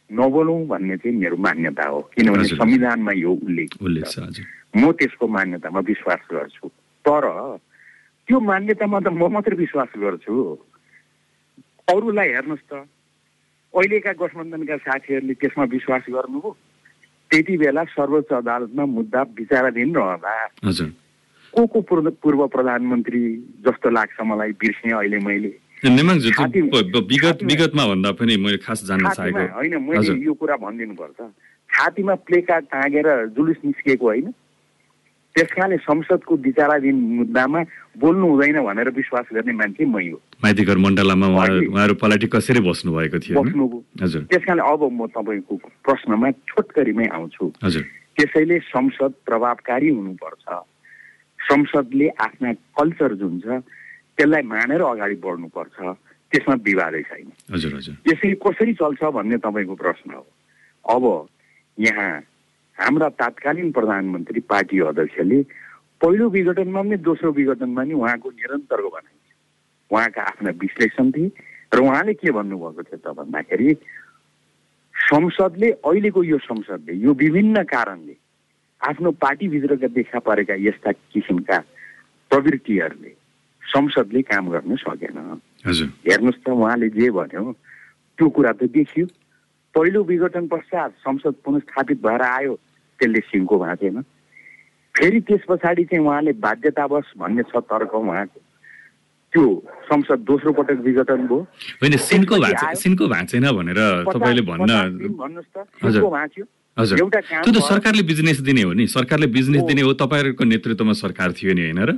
नबोलौँ 0.10 0.60
भन्ने 0.68 0.98
चाहिँ 0.98 1.18
मेरो 1.18 1.38
मान्यता 1.38 1.86
हो 1.90 2.00
किनभने। 2.14 2.44
संविधानमा 2.56 3.12
यो 3.16 3.32
उल्लेख 3.32 3.70
छ। 4.06 4.44
म 4.76 4.92
त्यसको 4.92 5.28
मान्यतामा 5.28 5.80
विश्वास 5.80 6.22
गर्छु। 6.32 6.68
तर 7.06 7.24
त्यो 8.28 8.40
मान्यतामा 8.40 9.00
त 9.06 9.08
म 9.14 9.24
मात्रै 9.34 9.56
विश्वास 9.56 9.92
गर्छु। 10.02 10.34
अरूलाई 11.94 12.30
हेर्नुहोस् 12.34 12.68
त। 12.70 12.74
अहिलेका 13.74 14.12
गठबन्धनका 14.18 14.76
साथीहरूले 14.88 15.34
त्यसमा 15.42 15.64
विश्वास 15.70 16.04
गर्नुभयो 16.10 16.50
त्यति 17.32 17.54
बेला 17.58 17.84
सर्वोच्च 17.94 18.32
अदालतमा 18.34 18.86
मुद्दा 18.98 19.22
विचाराधीन 19.38 19.90
रहँदा 19.96 20.32
को 21.54 21.62
को 21.68 21.80
पूर्व 22.22 22.48
प्रधानमन्त्री 22.56 23.22
जस्तो 23.66 23.90
लाग्छ 23.90 24.18
मलाई 24.22 24.52
बिर्सेँ 24.62 24.92
अहिले 24.92 25.20
मैले? 25.28 25.52
भन्दा 27.86 28.12
पनि 28.18 28.38
मैले 28.38 28.58
खास 28.66 28.80
जान्न 28.88 29.06
चाहेको 29.14 29.44
होइन 29.56 29.76
मैले 29.86 30.14
यो 30.26 30.34
कुरा 30.34 30.56
भनिदिनुपर्छ। 30.56 31.20
छातीमा 31.70 32.16
प्ले 32.26 32.40
कार्ड 32.42 32.66
टाँगेर 32.74 33.08
जुलुस 33.36 33.58
निस्किएको 33.66 34.06
होइन। 34.06 34.28
त्यस 35.36 35.52
कारणले 35.52 35.78
संसदको 35.84 36.36
विचाराधीन 36.48 36.96
मुद्दामा 37.20 37.62
बोल्नु 38.00 38.26
हुँदैन 38.28 38.60
भनेर 38.64 38.90
विश्वास 38.96 39.26
गर्ने 39.36 39.52
मान्छे 39.52 39.84
मै 39.84 40.08
हो। 40.10 40.20
माइतीघर 40.44 40.78
मण्डलामा। 40.80 41.28
उहाँहरू 41.28 41.94
पलाटी 42.00 42.28
कसरी 42.32 42.60
बस्नु 42.64 42.92
भएको 42.96 43.20
थियो? 43.20 43.36
बस्नुभयो। 43.44 43.80
हजुर। 44.00 44.22
त्यस 44.32 44.44
कारणले 44.48 44.64
अब 44.64 44.82
म 44.96 45.08
तपाईँको 45.12 45.54
प्रश्नमा 45.84 46.32
छोटकरीमै 46.32 47.08
आउँछु। 47.12 47.46
हजुर। 47.64 47.84
त्यसैले 48.16 48.60
संसद 48.72 49.12
प्रभावकारी 49.28 49.90
हुनुपर्छ। 49.92 50.46
संसदले 51.40 52.08
आफ्ना 52.16 52.54
कल्चर 52.80 53.12
जुन 53.20 53.36
छ 53.44 53.60
त्यसलाई 54.16 54.44
मानेर 54.48 54.82
अगाडि 54.82 55.16
बढ्नुपर्छ। 55.20 55.78
त्यसमा 56.32 56.56
विवादै 56.64 57.02
छैन। 57.12 57.28
हजुर 57.52 57.72
हजुर। 57.76 57.96
यसरी 58.08 58.36
कसरी 58.40 58.74
चल्छ 58.80 59.04
भन्ने 59.04 59.38
तपाईँको 59.44 59.76
प्रश्न 59.76 60.16
हो। 60.16 60.26
अब 60.96 61.04
यहाँ 61.80 62.12
हाम्रा 62.78 63.10
तात्कालीन 63.20 63.72
प्रधानमन्त्री 63.72 64.40
पार्टी 64.52 64.80
अध्यक्षले 64.92 65.42
पहिलो 66.02 66.30
विघटनमा 66.30 66.82
पनि 66.82 66.98
दोस्रो 67.08 67.32
विघटनमा 67.32 67.82
पनि 67.82 67.94
उहाँको 67.94 68.30
निरन्तरको 68.32 68.90
भनाइ 68.96 69.16
थियो 69.16 69.36
उहाँका 69.92 70.22
आफ्ना 70.22 70.50
विश्लेषण 70.62 71.12
थिए 71.12 71.32
र 71.74 71.80
उहाँले 71.80 72.14
के 72.20 72.32
भन्नुभएको 72.32 72.84
थियो 72.84 73.00
त 73.00 73.16
भन्दाखेरि 73.16 73.74
संसदले 74.96 75.72
अहिलेको 75.72 76.24
यो 76.24 76.38
संसदले 76.44 76.94
यो 77.04 77.14
विभिन्न 77.14 77.64
कारणले 77.64 78.16
आफ्नो 78.82 79.12
पार्टीभित्रका 79.24 79.88
देखा 79.96 80.20
परेका 80.20 80.56
यस्ता 80.68 80.92
किसिमका 80.92 81.58
प्रवृत्तिहरूले 82.32 83.14
संसदले 83.64 84.22
काम 84.22 84.50
गर्न 84.52 84.76
सकेन। 84.78 85.18
हेर्नुहोस् 85.66 86.44
त 86.44 86.50
उहाँले 86.50 86.90
जे 86.90 87.10
भन्यो 87.12 87.52
त्यो 88.18 88.30
कुरा 88.30 88.52
त 88.60 88.64
देखियो। 88.76 89.06
पहिलो 89.76 90.04
विघटन 90.04 90.48
पश्चात 90.48 90.92
संसद 91.04 91.34
पुनस्थापित 91.46 91.98
भएर 92.02 92.22
आयो 92.22 92.54
त्यसले 93.00 93.20
सिङ्को 93.20 93.56
भाँचेन 93.60 94.02
फेरि 94.96 95.20
त्यस 95.28 95.44
पछाडि 95.50 95.84
चाहिँ 95.84 96.06
उहाँले 96.06 96.32
बाध्यतावश 96.40 97.08
भन्ने 97.20 97.44
छ 97.44 97.60
तर्क 97.68 97.94
उहाँको। 97.96 98.40
त्यो 99.34 99.46
संसद 99.92 100.20
दोस्रो 100.24 100.52
पटक 100.56 100.80
विघटन 100.80 101.28
भयो। 101.28 101.40
होइन 101.84 101.98
सिनको। 102.00 102.36
सिनको 102.80 103.08
भाँचेन 103.08 103.46
भनेर 103.52 103.80
तपाईँले 104.08 104.44
भन्न 104.48 104.72
भन्नुहोस् 105.20 105.52
त 105.52 105.68
हजुर। 106.78 106.98
त्यो 106.98 107.52
त। 107.52 107.60
सरकारले 107.60 108.04
बिजनेस 108.04 108.40
दिने 108.48 108.62
हो 108.62 108.72
नि। 108.74 108.88
सरकारले 108.88 109.28
बिजनेस। 109.28 109.62
दिने 109.68 109.82
हो 109.82 109.94
तपाईँहरूको 110.00 110.44
नेतृत्वमा 110.44 110.94
सरकार 111.04 111.32
थियो 111.36 111.54
नि 111.54 111.62
होइन 111.68 111.84
र? 111.84 111.92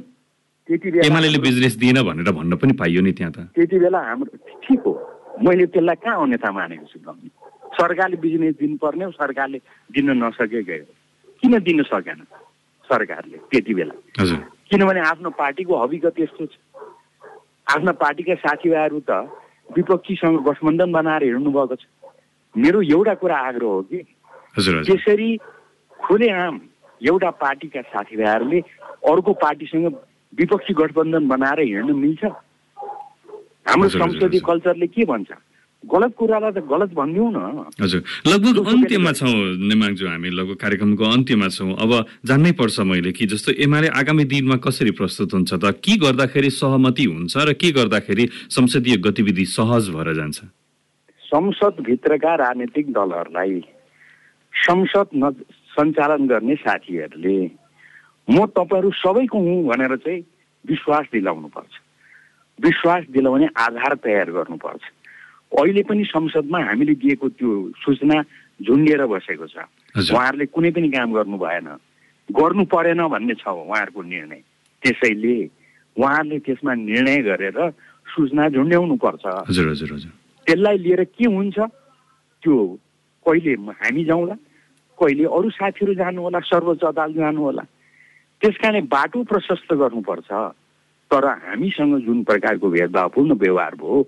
त्यति 0.69 0.91
बेला 0.91 1.05
एमाले 1.05 1.37
बिजनेस 1.37 1.77
दिएन 1.77 2.01
भनेर 2.01 2.29
भन्न 2.33 2.57
पनि 2.57 2.73
पाइयो 2.73 3.01
नि 3.05 3.11
त्यहाँ 3.13 3.31
त। 3.31 3.37
त्यति 3.53 3.77
बेला 3.79 3.99
हाम्रो 4.01 4.33
ठिक 4.65 4.81
हो। 4.81 4.93
मैले 5.45 5.65
त्यसलाई 5.69 5.95
कहाँ 6.01 6.17
अन्यथा 6.25 6.49
मानेको 6.51 6.85
छु 6.89 6.97
सरकारले 7.77 8.17
बिजनेस 8.17 8.55
दिनुपर्ने 8.59 9.05
हो 9.05 9.11
सरकारले 9.11 9.59
दिन 9.89 10.09
नसकेकै 10.23 10.79
हो। 10.79 10.85
किन 11.43 11.59
दिन 11.63 11.83
सकेन 11.83 12.23
सरकारले 12.89 13.37
त्यति 13.51 13.73
बेला? 13.73 13.95
किनभने 14.69 14.99
आफ्नो 14.99 15.29
पार्टीको 15.37 15.73
हविगत 15.77 16.19
यस्तो 16.19 16.45
छ। 16.45 16.55
आफ्ना 17.67 17.91
पार्टीका 18.01 18.35
साथीभाइहरू 18.41 18.99
त 19.09 19.11
विपक्षीसँग 19.69 20.37
गठबन्धन 20.47 20.91
बनाएर 20.91 21.23
हिँड्नु 21.23 21.51
भएको 21.51 21.75
छ। 21.75 21.85
मेरो 22.55 22.81
एउटा 22.81 23.13
कुरा 23.21 23.37
आग्रह 23.47 23.67
हो 23.67 23.81
कि 23.91 23.99
त्यसरी 24.57 25.29
खुलेआम 25.99 26.59
एउटा 27.01 27.29
पार्टीका 27.41 27.81
साथीभाइहरूले 27.93 28.59
अर्को 29.11 29.33
पार्टीसँग 29.43 29.85
विपक्षी 30.33 30.73
गठबन्धन 30.73 31.27
बनाएर 31.27 31.59
हिँड्नु 31.59 31.93
मिल्छ? 31.95 32.23
हाम्रो 33.67 33.89
संसदीय। 33.89 34.39
कल्चरले 34.47 34.87
के 34.87 35.05
भन्छ? 35.05 35.31
गलत 35.85 36.13
कुरालाई 36.17 36.51
त 36.51 36.59
गलत 36.65 36.89
भनिदिउँ 36.97 37.31
न। 37.31 37.69
हजुर। 37.81 38.01
लगभग 38.27 38.55
अन्त्यमा। 38.65 39.11
छौँ 39.13 39.33
नेमाङज्यू 39.61 40.07
हामी 40.07 40.29
लगभग 40.29 40.55
कार्यक्रमको 40.57 41.03
अन्त्यमा 41.05 41.47
छौँ। 41.47 41.73
अब 41.77 41.91
जान्नै 42.25 42.51
पर्छ 42.57 42.79
मैले 42.81 43.11
कि 43.11 43.25
जस्तो 43.25 43.51
एमाले 43.61 43.87
आगामी 43.93 44.23
दिनमा 44.25 44.57
कसरी 44.57 44.91
प्रस्तुत 44.91 45.33
हुन्छ 45.33 45.53
त? 45.53 45.65
के 45.79 45.95
गर्दाखेरि 45.97 46.49
सहमति 46.49 47.05
हुन्छ 47.05 47.33
र 47.37 47.53
के 47.53 47.71
गर्दाखेरि 47.71 48.25
संसदीय 48.49 48.97
गतिविधि 48.97 49.45
सहज 49.45 49.89
भएर 49.93 50.13
जान्छ? 50.13 50.37
संसदभित्रका 51.29 52.35
राजनीतिक 52.35 52.91
दलहरूलाई 52.91 53.61
संसद 54.53 55.07
न 55.15 55.31
सञ्चालन 55.77 56.27
गर्ने 56.27 56.55
साथीहरूले 56.55 57.39
म 58.27 58.45
तपाईँहरू 58.49 58.91
सबैको 58.91 59.37
हुँ 59.37 59.57
भनेर 59.67 59.95
चाहिँ 59.95 60.21
विश्वास 60.65 61.05
दिलाउनुपर्छ। 61.13 61.73
विश्वास 62.59 63.03
दिलाउने 63.13 63.47
आधार 63.55 63.93
तयार 64.03 64.31
गर्नुपर्छ। 64.31 64.81
अहिले 65.51 65.83
पनि 65.87 66.03
संसदमा 66.03 66.59
हामीले 66.59 66.93
दिएको 67.01 67.27
त्यो 67.39 67.51
सूचना 67.79 68.17
झुन्डिएर 68.61 69.05
बसेको 69.07 69.47
छ। 69.47 69.57
उहाँहरूले 69.95 70.45
कुनै 70.51 70.71
पनि 70.75 70.89
काम 70.91 71.13
गर्नु 71.13 71.37
भएन। 71.37 71.67
गर्नु 72.29 72.63
परेन 72.67 73.01
भन्ने 73.07 73.33
छ 73.39 73.47
उहाँहरूको 73.47 74.01
निर्णय। 74.01 74.41
त्यसैले 74.83 75.35
उहाँहरूले 75.97 76.37
त्यसमा 76.45 76.73
निर्णय 76.73 77.17
गरेर 77.23 77.57
सूचना 78.07 78.49
झुन्ड्याउनु 78.49 78.95
पर्छ। 78.95 79.25
हजुर 79.47 79.65
हजुर 79.71 79.89
हजुर। 79.93 80.11
त्यसलाई 80.45 80.77
लिएर 80.77 81.03
के 81.15 81.25
हुन्छ? 81.25 81.57
त्यो 82.43 82.55
कहिले 83.25 83.53
हामी 83.71 84.03
जाउँला? 84.03 84.35
कहिले 84.99 85.23
अरू 85.25 85.49
साथीहरू 85.49 85.93
जानु 85.93 86.21
होला 86.21 86.39
सर्वोच्च 86.43 86.83
अदालत 86.83 87.15
जानु 87.15 87.41
होला 87.41 87.63
त्यस 88.41 88.55
कारणले 88.61 88.81
बाटो 88.91 89.23
प्रशस्त 89.23 89.73
गर्नुपर्छ। 89.73 90.29
तर 91.11 91.25
हामीसँग 91.25 91.93
जुन 92.05 92.23
प्रकारको 92.27 92.69
भेदभावपूर्ण 92.69 93.31
व्यवहार 93.33 93.75
भयो 93.79 94.01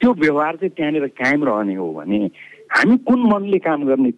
त्यो 0.00 0.12
व्यवहार 0.16 0.56
चाहिँ 0.56 0.72
त्यहाँनिर 0.76 1.06
कायम 1.20 1.44
रहने 1.44 1.74
हो 1.76 1.92
भने 1.92 2.18
हामी 2.72 2.96
कुन 3.04 3.20
मनले 3.32 3.58
काम 3.60 3.84
गर्ने 3.86 4.12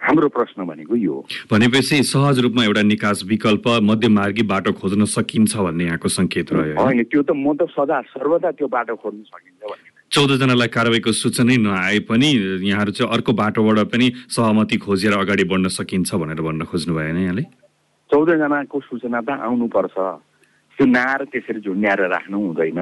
हाम्रो 0.00 0.28
प्रश्न 0.28 0.64
भनेको 0.66 0.96
यो 0.96 1.12
हो। 1.14 1.26
भनेपछि 1.50 2.02
सहज 2.02 2.38
रूपमा 2.44 2.64
एउटा 2.64 2.82
निकास 2.82 3.22
विकल्प 3.24 3.68
मध्यमार्गी 3.82 4.42
बाटो 4.42 4.72
खोज्न 4.76 5.04
सकिन्छ 5.08 5.56
भन्ने 5.56 5.84
यहाँको 5.84 6.08
सङ्केत 6.08 6.52
रह्यो 6.52 6.76
होइन? 6.76 7.02
त्यो 7.08 7.22
त 7.22 7.30
म 7.32 7.54
त 7.56 7.70
सदा 7.72 8.00
सर्वदा 8.12 8.50
त्यो 8.58 8.68
बाटो 8.68 8.96
खोज्न 9.00 9.22
सकिन्छ 9.22 9.62
भन्ने। 9.64 9.88
चौधजनालाई 10.12 10.68
कारवाहीको 10.68 11.12
सूचनै 11.12 11.56
नआए 11.56 11.98
पनि 12.10 12.28
यहाँहरू 12.68 12.90
चाहिँ 12.92 13.10
अर्को 13.14 13.32
बाटोबाट 13.32 13.78
पनि 13.88 14.06
सहमति 14.28 14.76
खोजेर 14.82 15.14
अगाडि 15.14 15.44
बढ्न 15.48 15.68
सकिन्छ 15.72 16.14
भनेर 16.14 16.40
भन्न 16.42 16.64
खोज्नु 16.68 16.92
होइन 16.94 17.18
यहाँले? 17.24 17.44
चौधजनाको 18.10 18.80
सूचना 18.80 19.20
त 19.24 19.30
आउनुपर्छ। 19.40 19.96
त्यो 20.76 20.84
नआएर 20.86 21.24
त्यसरी 21.32 21.60
झुन्ड्याएर 21.64 22.00
राख्नु 22.12 22.38
हुँदैन। 22.38 22.80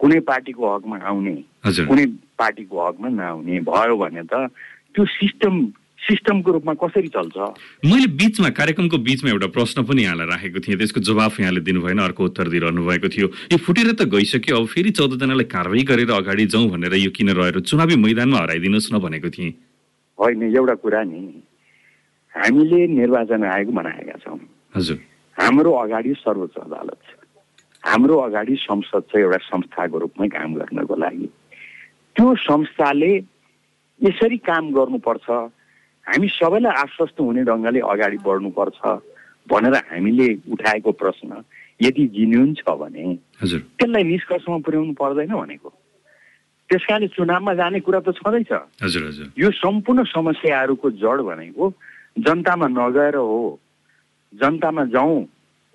कुनै 0.00 0.20
पार्टीको 0.24 0.62
हकमा 0.62 0.96
आउने। 1.04 1.36
कुनै 1.66 2.06
पार्टीको 2.38 2.76
हकमा 2.86 3.08
नआउने 3.08 3.60
भयो 3.66 3.96
भने 3.96 4.22
त 4.30 4.48
त्यो 4.94 5.04
सिस्टम 5.04 5.54
सिस्टमको 5.96 6.50
रूपमा 6.52 6.74
कसरी 6.78 7.08
चल्छ? 7.10 7.36
मैले 7.82 8.06
बिचमा 8.14 8.48
कार्यक्रमको 8.54 8.98
बिचमा 9.02 9.30
एउटा 9.30 9.46
प्रश्न 9.50 9.82
पनि 9.82 10.02
यहाँलाई 10.06 10.26
राखेको 10.30 10.60
थिएँ। 10.62 10.78
त्यसको 10.78 11.00
जवाफ 11.02 11.40
यहाँले 11.40 11.60
दिनुभएन 11.66 11.98
अर्को 11.98 12.22
उत्तर 12.30 12.46
दिइरहनु 12.46 12.84
भएको 12.86 13.08
थियो। 13.10 13.26
यो 13.50 13.58
फुटेर 13.58 13.90
त 13.98 14.06
गइसक्यो 14.06 14.54
अब 14.54 14.66
फेरि 14.70 14.90
चौधजनालाई 14.94 15.50
कारवाही 15.50 15.82
गरेर 15.82 16.10
अगाडि 16.14 16.46
जाउँ 16.46 16.70
भनेर 16.70 16.94
यो 17.02 17.10
किन 17.10 17.34
रहेर 17.34 17.58
चुनावी 17.66 17.96
मैदानमा 17.98 18.38
हराइदिनुहोस् 18.38 18.92
न 18.94 18.98
भनेको 19.02 19.28
थिएँ। 19.34 19.50
होइन 20.18 20.42
एउटा 20.54 20.74
कुरा 20.78 21.02
नि 21.10 21.20
हामीले 22.34 22.80
निर्वाचन 22.86 23.42
आयोग 23.42 23.70
बनाएका 23.74 24.16
छौँ। 24.22 24.38
हजुर। 24.76 24.98
हाम्रो 25.36 25.70
अगाडि 25.74 26.12
सर्वोच्च 26.22 26.56
अदालत 26.70 27.00
छ। 27.02 27.10
हाम्रो 27.82 28.14
अगाडि 28.30 28.54
संसद 28.62 29.02
छ 29.10 29.16
एउटा 29.16 29.38
संस्थाको 29.50 29.96
रूपमै 29.98 30.28
काम 30.28 30.54
गर्नको 30.54 30.94
लागि। 30.94 31.28
त्यो 32.16 32.34
संस्थाले 32.40 33.12
यसरी 34.00 34.36
काम 34.48 34.64
गर्नुपर्छ। 34.72 35.28
हामी 36.06 36.28
सबैलाई 36.32 36.74
आश्वस्त 36.82 37.20
हुने 37.20 37.42
ढङ्गले 37.44 37.80
अगाडि 37.92 38.18
बढ्नुपर्छ 38.24 38.80
भनेर 39.50 39.74
हामीले 39.92 40.28
उठाएको 40.52 40.90
प्रश्न 40.96 41.42
यदि 41.82 42.06
जिन्युन 42.16 42.54
छ 42.56 42.64
भने 42.80 43.04
त्यसलाई 43.42 44.02
निष्कर्षमा 44.02 44.58
पुर्याउनु 44.64 44.92
पर्दैन 44.96 45.32
भनेको। 45.36 45.68
त्यस 46.70 46.84
कारणले 46.88 47.08
चुनावमा 47.14 47.52
जाने 47.54 47.80
कुरा 47.84 48.00
त 48.00 48.16
छँदैछ। 48.16 48.52
हजुर 48.82 49.02
हजुर। 49.06 49.26
यो 49.38 49.50
सम्पूर्ण 49.60 50.04
समस्याहरूको 50.08 50.90
जड 50.98 51.18
भनेको 51.28 51.64
जनतामा 52.26 52.66
नगएर 52.80 53.16
हो 53.20 53.60
जनतामा 54.32 54.84
जाउँ 54.96 55.16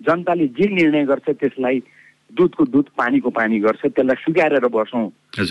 जनताले 0.00 0.46
जे 0.58 0.66
निर्णय 0.74 1.04
गर्छ 1.06 1.28
त्यसलाई 1.38 1.78
दुधको 2.32 2.64
दुध 2.64 2.86
पानीको 2.98 3.30
पानी 3.30 3.58
गर्छ 3.60 3.82
त्यसलाई 3.86 4.16
स्वीकारेर 4.22 4.66
बसौँ। 4.68 5.08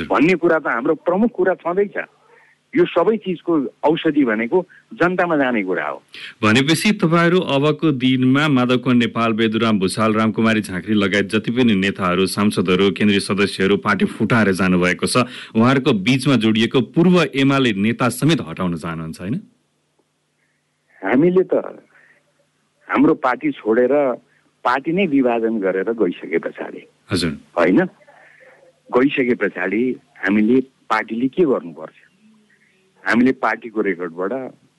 भन्ने 0.09 0.35
कुरा 0.41 0.59
त 0.59 0.67
हाम्रो 0.67 0.95
प्रमुख 1.05 1.31
कुरा 1.35 1.53
छँदैछ 1.61 1.97
यो 2.73 2.83
सबै 2.87 3.15
चिजको 3.17 3.53
औषधि 3.83 4.23
भनेको 4.25 4.57
जनतामा 4.95 5.35
जाने 5.37 5.63
कुरा 5.63 5.87
हो। 5.87 5.97
भनेपछि 6.41 6.91
तपाईँहरू 7.03 7.39
अबको 7.55 7.91
दिनमा 7.99 8.47
माधव 8.47 8.91
नेपाल 8.95 9.33
बेदुराम 9.35 9.79
भूषाल 9.79 10.13
रामकुमारी 10.13 10.61
झाँक्री 10.61 10.93
लगायत 10.95 11.27
जति 11.29 11.51
पनि 11.51 11.75
नेताहरू 11.75 12.25
सांसदहरू 12.31 12.89
केन्द्रीय 12.95 13.19
सदस्यहरू 13.19 13.77
पार्टी 13.77 14.05
फुटाएर 14.15 14.51
जानुभएको 14.55 15.05
छ 15.05 15.27
उहाँहरूको 15.51 15.93
बीचमा 15.99 16.35
जोडिएको 16.39 16.81
पूर्व 16.95 17.21
एमाले 17.35 17.73
नेता 17.77 18.09
समेत 18.09 18.41
हटाउन 18.47 18.75
चाहनुहुन्छ 18.77 19.19
होइन? 19.19 19.35
हामीले 21.01 21.43
त 21.43 21.53
हाम्रो 22.87 23.13
पार्टी 23.19 23.51
छोडेर 23.51 23.93
पार्टी 24.65 24.91
नै 24.91 25.06
विभाजन 25.08 25.60
गरेर 25.60 25.91
गइसके 25.91 26.38
पछाडि। 26.38 26.86
हजुर। 27.12 27.32
होइन? 27.58 27.80
गइसके 28.89 29.36
पछाडि 29.36 29.82
हामीले 30.21 30.60
पार्टीले 30.89 31.28
के 31.28 31.43
गर्नुपर्छ? 31.45 31.97
हामीले 33.04 33.32
पार्टीको 33.32 33.82
रेकर्डबाट 33.82 34.34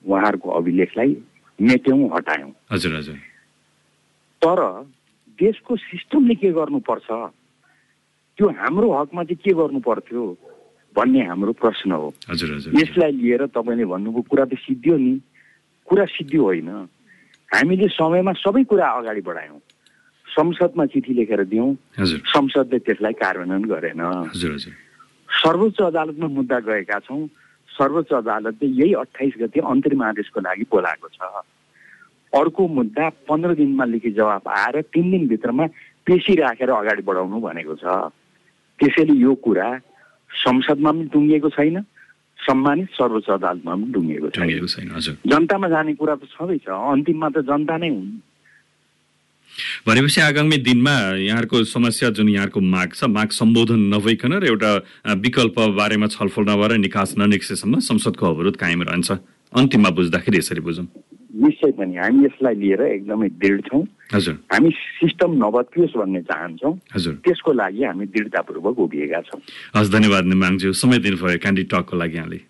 उहाँहरूको 0.05 0.51
अभिलेखलाई 0.51 1.17
मेट्यौँ 1.59 2.11
हटायौँ। 2.15 2.53
हजुर 2.73 2.97
हजुर। 2.97 3.17
तर 4.43 4.59
देशको 5.39 5.77
सिस्टमले 5.77 6.35
के 6.35 6.51
गर्नुपर्छ? 6.53 7.09
त्यो 8.39 8.49
हाम्रो 8.49 8.89
हकमा 8.93 9.23
चाहिँ 9.25 9.41
के 9.45 9.53
गर्नु 9.53 9.81
पर्थ्यो 9.81 10.23
भन्ने 10.97 11.21
हाम्रो 11.27 11.53
प्रश्न 11.53 11.93
हो। 11.93 12.15
हजुर 12.31 12.55
हजुर 12.55 12.81
यसलाई 12.81 13.13
लिएर 13.13 13.47
तपाईँले 13.47 13.85
भन्नुभयो 13.85 14.23
कुरा 14.23 14.45
त 14.45 14.55
सिद्धियो 14.55 14.97
नि। 14.97 15.21
कुरा 15.89 16.05
सिद्धियो 16.05 16.43
होइन। 16.43 16.69
हामीले 17.51 17.89
समयमा 17.89 18.33
सबै 18.33 18.65
कुरा 18.65 18.87
अगाडि 18.89 19.21
बढायौँ। 19.21 19.61
संसदमा 20.33 20.85
चिठी 20.93 21.13
लेखेर 21.15 21.43
दियौँ 21.45 21.71
संसदले 22.33 22.79
त्यसलाई 22.79 23.13
कार्यान्वयन 23.23 23.65
गरेन। 23.69 24.03
सर्वोच्च 25.29 25.79
अदालतमा 25.83 26.29
मुद्दा 26.29 26.59
गएका 26.69 26.99
छौँ। 27.05 27.27
सर्वोच्च 27.69 28.13
अदालतले 28.13 28.67
यही 28.69 28.93
अठाइस 29.03 29.35
गते 29.41 29.61
अन्तरिम 29.61 30.03
आदेशको 30.03 30.41
लागि 30.41 30.65
बोलाएको 30.73 31.09
छ। 31.09 31.21
अर्को 32.33 32.63
मुद्दा 32.69 33.09
पन्ध्र 33.29 33.55
दिनमा 33.61 33.85
लिखित 33.85 34.15
जवाब 34.17 34.49
आएर 34.49 34.81
तिन 34.93 35.11
दिनभित्रमा 35.11 35.67
पेसी 36.07 36.33
राखेर 36.41 36.71
अगाडि 36.71 37.03
बढाउनु 37.05 37.41
भनेको 37.41 37.75
छ। 37.77 37.85
त्यसैले 38.81 39.15
यो 39.21 39.35
कुरा 39.45 39.69
संसदमा 40.31 40.91
पनि 40.93 41.05
टुङ्गिएको 41.13 41.49
छैन। 41.53 41.77
सम्मानित 42.39 42.89
सर्वोच्च 42.99 43.29
अदालतमा 43.37 43.73
पनि 43.73 43.93
टुङ्गिएको 43.93 44.29
छैन। 44.33 44.97
जनतामा 45.29 45.69
जाने 45.69 45.93
कुरा 45.95 46.15
त 46.17 46.25
छँदैछ। 46.33 46.67
अन्तिममा 46.69 47.29
त 47.29 47.37
जनता 47.47 47.77
नै 47.77 47.89
हुन्। 47.89 48.32
भनेपछि 49.87 50.21
आगामी 50.21 50.57
दिनमा 50.59 50.97
यहाँहरूको 51.19 51.65
समस्या 51.65 52.11
जुन 52.11 52.29
यहाँहरूको 52.29 52.61
माग 52.61 52.93
छ 52.95 53.05
माग 53.05 53.29
सम्बोधन 53.31 53.81
नभइकन 53.95 54.33
र 54.33 54.45
एउटा 54.47 54.73
विकल्प 55.21 55.59
बारेमा 55.77 56.07
छलफल 56.07 56.43
नभएर 56.49 56.77
निकास 56.79 57.15
ननिक्सेसम्म 57.19 57.79
संसदको 57.81 58.27
अवरोध 58.27 58.57
कायम 58.57 58.83
रहन्छ। 58.83 59.11
अन्तिममा 59.53 59.91
बुझ्दाखेरि 59.91 60.39
यसरी 60.39 60.61
बुझौँ। 60.61 60.87
निश्चय 61.33 61.71
पनि 61.77 61.97
हामी 61.97 62.25
यसलाई 62.25 62.55
लिएर 62.55 62.83
एकदमै 62.83 63.29
दृढ 63.29 63.61
छौँ। 63.69 63.83
हजुर। 64.15 64.35
हामी 64.53 64.71
सिस्टम 64.71 65.31
नबत्कियोस् 65.37 65.97
भन्ने 65.97 66.21
चाहन्छौँ। 66.23 66.73
हजुर। 66.95 67.15
त्यसको 67.25 67.53
लागि 67.53 67.83
हामी 67.85 68.07
दृढतापूर्वक 68.07 68.79
उभिएका 68.79 69.21
छौँ। 69.29 69.41
हस् 69.77 69.93
धन्यवाद 69.93 70.25
निमाङज्यू। 70.25 70.73
समय 70.73 70.99
दिनुभयो 70.99 71.39
क्यान्डिड 71.39 71.69
टकको 71.69 71.97
लागि 71.97 72.17
यहाँले। 72.17 72.41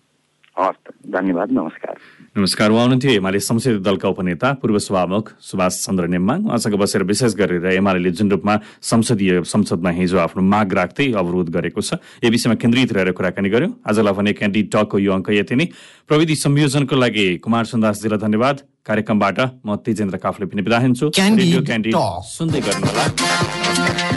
धन्यवाद 0.53 1.51
नमस्कार। 1.51 1.95
नमस्कार 2.37 2.69
उहाँ 2.69 2.81
हुनुहुन्थ्यो 2.81 3.11
एमाले 3.11 3.39
संसदीय 3.39 3.77
दलका 3.81 4.09
उपनेता 4.09 4.51
पूर्व 4.61 4.77
सभामुख 4.79 5.29
सुभाष 5.41 5.73
चन्द्र 5.85 6.07
नेम्बाङ। 6.07 6.45
उहाँसँग 6.45 6.75
बसेर 6.77 7.03
विशेष 7.03 7.33
गरेर 7.35 7.65
एमाले 7.73 8.11
जुन 8.13 8.29
रूपमा 8.31 8.53
संसदीय 8.81 9.41
संसदमा 9.43 9.89
हिजो 9.89 10.17
आफ्नो 10.17 10.41
माग 10.45 10.73
राख्दै 10.73 11.11
अवरोध 11.11 11.49
गरेको 11.49 11.81
छ 11.81 11.97
यो 12.23 12.29
विषयमा 12.29 12.55
केन्द्रित 12.61 12.93
रहेर 12.93 13.11
कुराकानी 13.17 13.49
गर्यो। 13.49 13.69
आजलाई 13.81 14.13
भने 14.13 14.33
क्यान्डिड 14.33 14.69
टकको 14.69 14.97
यो 14.99 15.13
अङ्क 15.13 15.29
यति 15.33 15.55
नै। 15.55 15.65
प्रविधि 16.05 16.35
संयोजनको 16.37 16.95
लागि 16.95 17.27
कुमार 17.41 17.65
सुन्दासजीलाई 17.65 18.19
धन्यवाद। 18.21 18.55
कार्यक्रमबाट 18.85 19.37
म 19.65 19.75
तेजेन्द्र 19.81 20.17
काफले 20.21 20.45
पनि 20.45 20.61
बिदा 20.61 20.77
हुन्छु. 20.85 21.05
सुन्दै 21.17 22.59
गर्नुहोला। 22.61 24.12